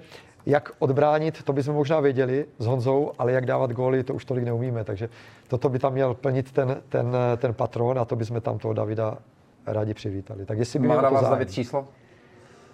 jak 0.47 0.73
odbránit, 0.79 1.43
to 1.43 1.53
bychom 1.53 1.75
možná 1.75 2.01
věděli 2.01 2.47
s 2.59 2.67
Honzou, 2.67 3.13
ale 3.19 3.33
jak 3.33 3.47
dávat 3.47 3.73
góly, 3.73 4.05
to 4.05 4.15
už 4.15 4.25
tolik 4.25 4.45
neumíme. 4.45 4.85
Takže 4.85 5.09
toto 5.49 5.69
by 5.69 5.79
tam 5.79 5.93
měl 5.93 6.15
plnit 6.15 6.53
ten, 6.53 6.83
ten, 6.89 7.17
ten 7.37 7.55
patron 7.55 7.99
a 7.99 8.05
to 8.05 8.17
bychom 8.17 8.41
tam 8.41 8.59
toho 8.59 8.75
Davida 8.75 9.19
rádi 9.67 9.95
přivítali. 9.95 10.47
Tak 10.47 10.59
jestli 10.59 10.79
by 10.79 10.89
Má 10.89 11.03
na 11.03 11.11
vás 11.11 11.31
David 11.31 11.53
číslo? 11.53 11.89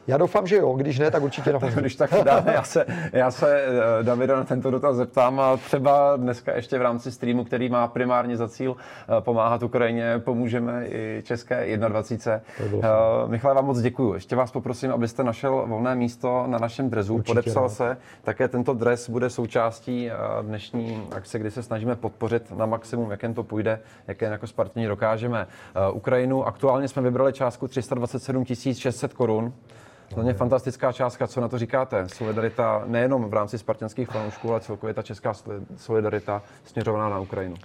Já 0.09 0.17
doufám, 0.17 0.47
že 0.47 0.57
jo, 0.57 0.73
když 0.73 0.99
ne, 0.99 1.11
tak 1.11 1.23
určitě 1.23 1.53
na 1.53 1.59
Když 1.59 1.97
tak 1.97 2.11
dáme, 2.25 2.53
já 2.55 2.63
se, 2.63 2.87
já 3.13 3.31
se 3.31 3.63
eh, 3.63 4.03
Davida 4.03 4.37
na 4.37 4.45
tento 4.45 4.71
dotaz 4.71 4.97
zeptám 4.97 5.41
a 5.41 5.57
třeba 5.57 6.17
dneska 6.17 6.57
ještě 6.57 6.79
v 6.79 6.83
rámci 6.83 7.13
streamu, 7.13 7.45
který 7.45 7.69
má 7.69 7.87
primárně 7.89 8.37
za 8.37 8.49
cíl 8.49 8.77
eh, 8.77 9.21
pomáhat 9.21 9.63
Ukrajině, 9.63 10.19
pomůžeme 10.19 10.87
i 10.87 11.23
České 11.25 11.77
21. 11.77 12.41
Uh, 12.65 12.85
eh, 12.85 12.89
Michale, 13.27 13.55
vám 13.55 13.67
moc 13.67 13.81
děkuji. 13.81 14.15
Ještě 14.15 14.37
vás 14.37 14.51
poprosím, 14.51 14.93
abyste 14.93 15.25
našel 15.25 15.65
volné 15.67 15.95
místo 15.95 16.45
na 16.47 16.59
našem 16.59 16.91
drezu, 16.91 17.15
určitě 17.15 17.35
podepsal 17.35 17.63
rád. 17.63 17.69
se. 17.69 17.97
Také 18.23 18.49
tento 18.49 18.75
dres 18.75 19.11
bude 19.11 19.31
součástí 19.31 20.11
dnešní 20.43 21.03
akce, 21.17 21.39
kdy 21.39 21.51
se 21.51 21.63
snažíme 21.63 21.97
podpořit 21.97 22.57
na 22.57 22.67
maximum, 22.67 23.11
jak 23.11 23.23
jen 23.23 23.35
to 23.35 23.43
půjde, 23.43 23.81
jak 24.07 24.23
jen 24.23 24.33
jako 24.33 24.47
Spartani 24.47 24.87
dokážeme. 24.87 25.47
Ukrajinu 25.93 26.47
aktuálně 26.47 26.89
jsme 26.89 27.03
vybrali 27.03 27.33
částku 27.33 27.69
327 27.69 28.45
600 28.75 29.15
korun. 29.15 29.53
To 30.15 30.23
je 30.23 30.35
fantastická 30.35 30.93
částka, 30.93 31.27
co 31.27 31.41
na 31.41 31.49
to 31.49 31.59
říkáte? 31.59 32.09
Solidarita 32.09 32.83
nejenom 32.87 33.31
v 33.31 33.33
rámci 33.33 33.59
spartanských 33.59 34.09
fanoušků, 34.09 34.51
ale 34.51 34.61
celkově 34.61 34.95
ta 34.95 35.03
česká 35.03 35.33
solidarita 35.77 36.43
směřovaná 36.65 37.09
na 37.09 37.19
Ukrajinu. 37.19 37.57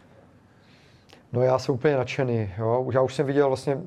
No 1.34 1.41
já 1.41 1.60
jsem 1.60 1.75
úplně 1.75 1.97
nadšený. 1.97 2.49
Jo? 2.58 2.88
Já 2.93 3.01
už 3.01 3.13
jsem 3.13 3.25
viděl 3.25 3.47
vlastně, 3.47 3.77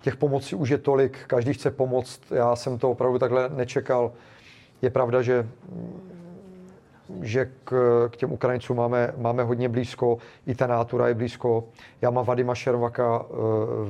těch 0.00 0.16
pomocí 0.16 0.56
už 0.56 0.68
je 0.68 0.78
tolik, 0.78 1.18
každý 1.26 1.52
chce 1.52 1.70
pomoct. 1.70 2.20
Já 2.30 2.56
jsem 2.56 2.78
to 2.78 2.90
opravdu 2.90 3.18
takhle 3.18 3.48
nečekal. 3.48 4.12
Je 4.82 4.90
pravda, 4.90 5.22
že 5.22 5.48
že 7.22 7.50
k, 7.64 8.08
k 8.12 8.16
těm 8.16 8.32
Ukrajincům 8.32 8.76
máme, 8.76 9.12
máme 9.16 9.42
hodně 9.42 9.68
blízko, 9.68 10.18
i 10.46 10.54
ta 10.54 10.66
nátura 10.66 11.08
je 11.08 11.14
blízko. 11.14 11.64
Já 12.02 12.10
mám 12.10 12.24
Vadima 12.24 12.54
Šervaka 12.54 13.22
eh, 13.24 13.34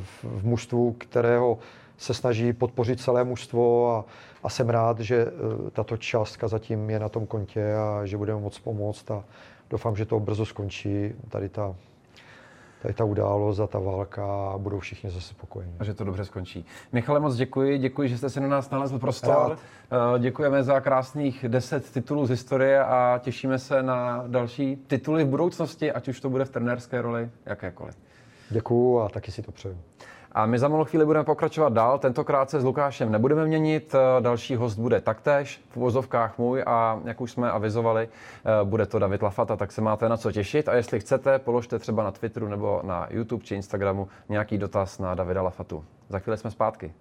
v, 0.01 0.25
v 0.25 0.44
mužstvu, 0.44 0.92
kterého 0.98 1.59
se 1.98 2.14
snaží 2.14 2.52
podpořit 2.52 3.00
celé 3.00 3.24
mužstvo 3.24 3.96
a, 3.96 4.05
a 4.42 4.48
jsem 4.48 4.68
rád, 4.68 5.00
že 5.00 5.26
eh, 5.26 5.70
tato 5.70 5.96
částka 5.96 6.48
zatím 6.48 6.90
je 6.90 6.98
na 6.98 7.09
tom 7.09 7.26
kontě 7.26 7.74
a 7.74 8.07
že 8.07 8.16
budeme 8.16 8.40
moc 8.40 8.59
pomoct 8.59 9.11
a 9.11 9.24
doufám, 9.70 9.96
že 9.96 10.07
to 10.07 10.20
brzo 10.20 10.46
skončí, 10.46 11.12
tady 11.28 11.48
ta, 11.48 11.74
tady 12.83 12.94
ta 12.94 13.05
událost 13.05 13.61
a 13.61 13.66
ta 13.66 13.78
válka 13.78 14.50
a 14.55 14.59
budou 14.59 14.78
všichni 14.78 15.11
zase 15.11 15.28
spokojení. 15.28 15.74
A 15.78 15.85
že 15.85 15.94
to 15.94 16.05
dobře 16.05 16.24
skončí. 16.24 16.64
Michale, 16.92 17.20
moc 17.20 17.37
děkuji, 17.37 17.78
děkuji, 17.78 18.09
že 18.09 18.18
jste 18.18 18.31
si 18.31 18.40
na 18.40 18.48
nás 18.48 18.70
nalezl 18.70 18.98
prostor. 18.98 19.48
Rád. 19.48 19.59
Eh, 20.16 20.18
děkujeme 20.18 20.62
za 20.62 20.81
krásných 20.81 21.44
10 21.48 21.90
titulů 21.90 22.26
z 22.26 22.31
historie 22.31 22.85
a 22.85 23.20
těšíme 23.22 23.59
se 23.59 23.83
na 23.83 24.24
další 24.26 24.76
tituly 24.76 25.24
v 25.24 25.28
budoucnosti, 25.28 25.92
ať 25.92 26.09
už 26.09 26.20
to 26.20 26.31
bude 26.31 26.44
v 26.44 26.50
trenérské 26.50 27.02
roli, 27.02 27.31
jakékoliv. 27.46 27.96
Děkuju 28.50 28.98
a 29.00 29.09
taky 29.09 29.33
si 29.33 29.42
to 29.42 29.52
přeju. 29.52 29.78
A 30.35 30.47
my 30.47 30.59
za 30.59 30.68
malou 30.68 30.85
chvíli 30.85 31.07
budeme 31.07 31.25
pokračovat 31.25 31.73
dál. 31.73 31.99
Tentokrát 31.99 32.51
se 32.51 32.61
s 32.61 32.64
Lukášem 32.64 33.12
nebudeme 33.12 33.47
měnit. 33.47 33.95
Další 34.21 34.57
host 34.57 34.79
bude 34.79 35.01
taktéž 35.01 35.61
v 35.71 35.77
uvozovkách 35.77 36.38
můj 36.38 36.62
a 36.66 37.01
jak 37.05 37.21
už 37.21 37.33
jsme 37.33 37.51
avizovali, 37.51 38.09
eh, 38.09 38.64
bude 38.64 38.87
to 38.87 38.99
David 38.99 39.23
Lafata, 39.23 39.57
tak 39.57 39.73
se 39.73 39.81
máte 39.81 40.09
na 40.09 40.16
co 40.16 40.33
těšit. 40.33 40.68
A 40.68 40.75
jestli 40.75 41.01
chcete, 41.01 41.38
položte 41.38 41.79
třeba 41.79 42.05
na 42.05 42.11
Twitteru 42.11 42.49
nebo 42.49 42.81
na 42.85 43.07
YouTube 43.11 43.45
či 43.45 43.55
Instagramu 43.55 44.09
nějaký 44.29 44.59
dotaz 44.59 44.99
na 44.99 45.14
Davida 45.14 45.42
Lafatu. 45.42 45.85
Za 46.09 46.18
chvíli 46.18 46.38
jsme 46.38 46.51
zpátky. 46.51 46.92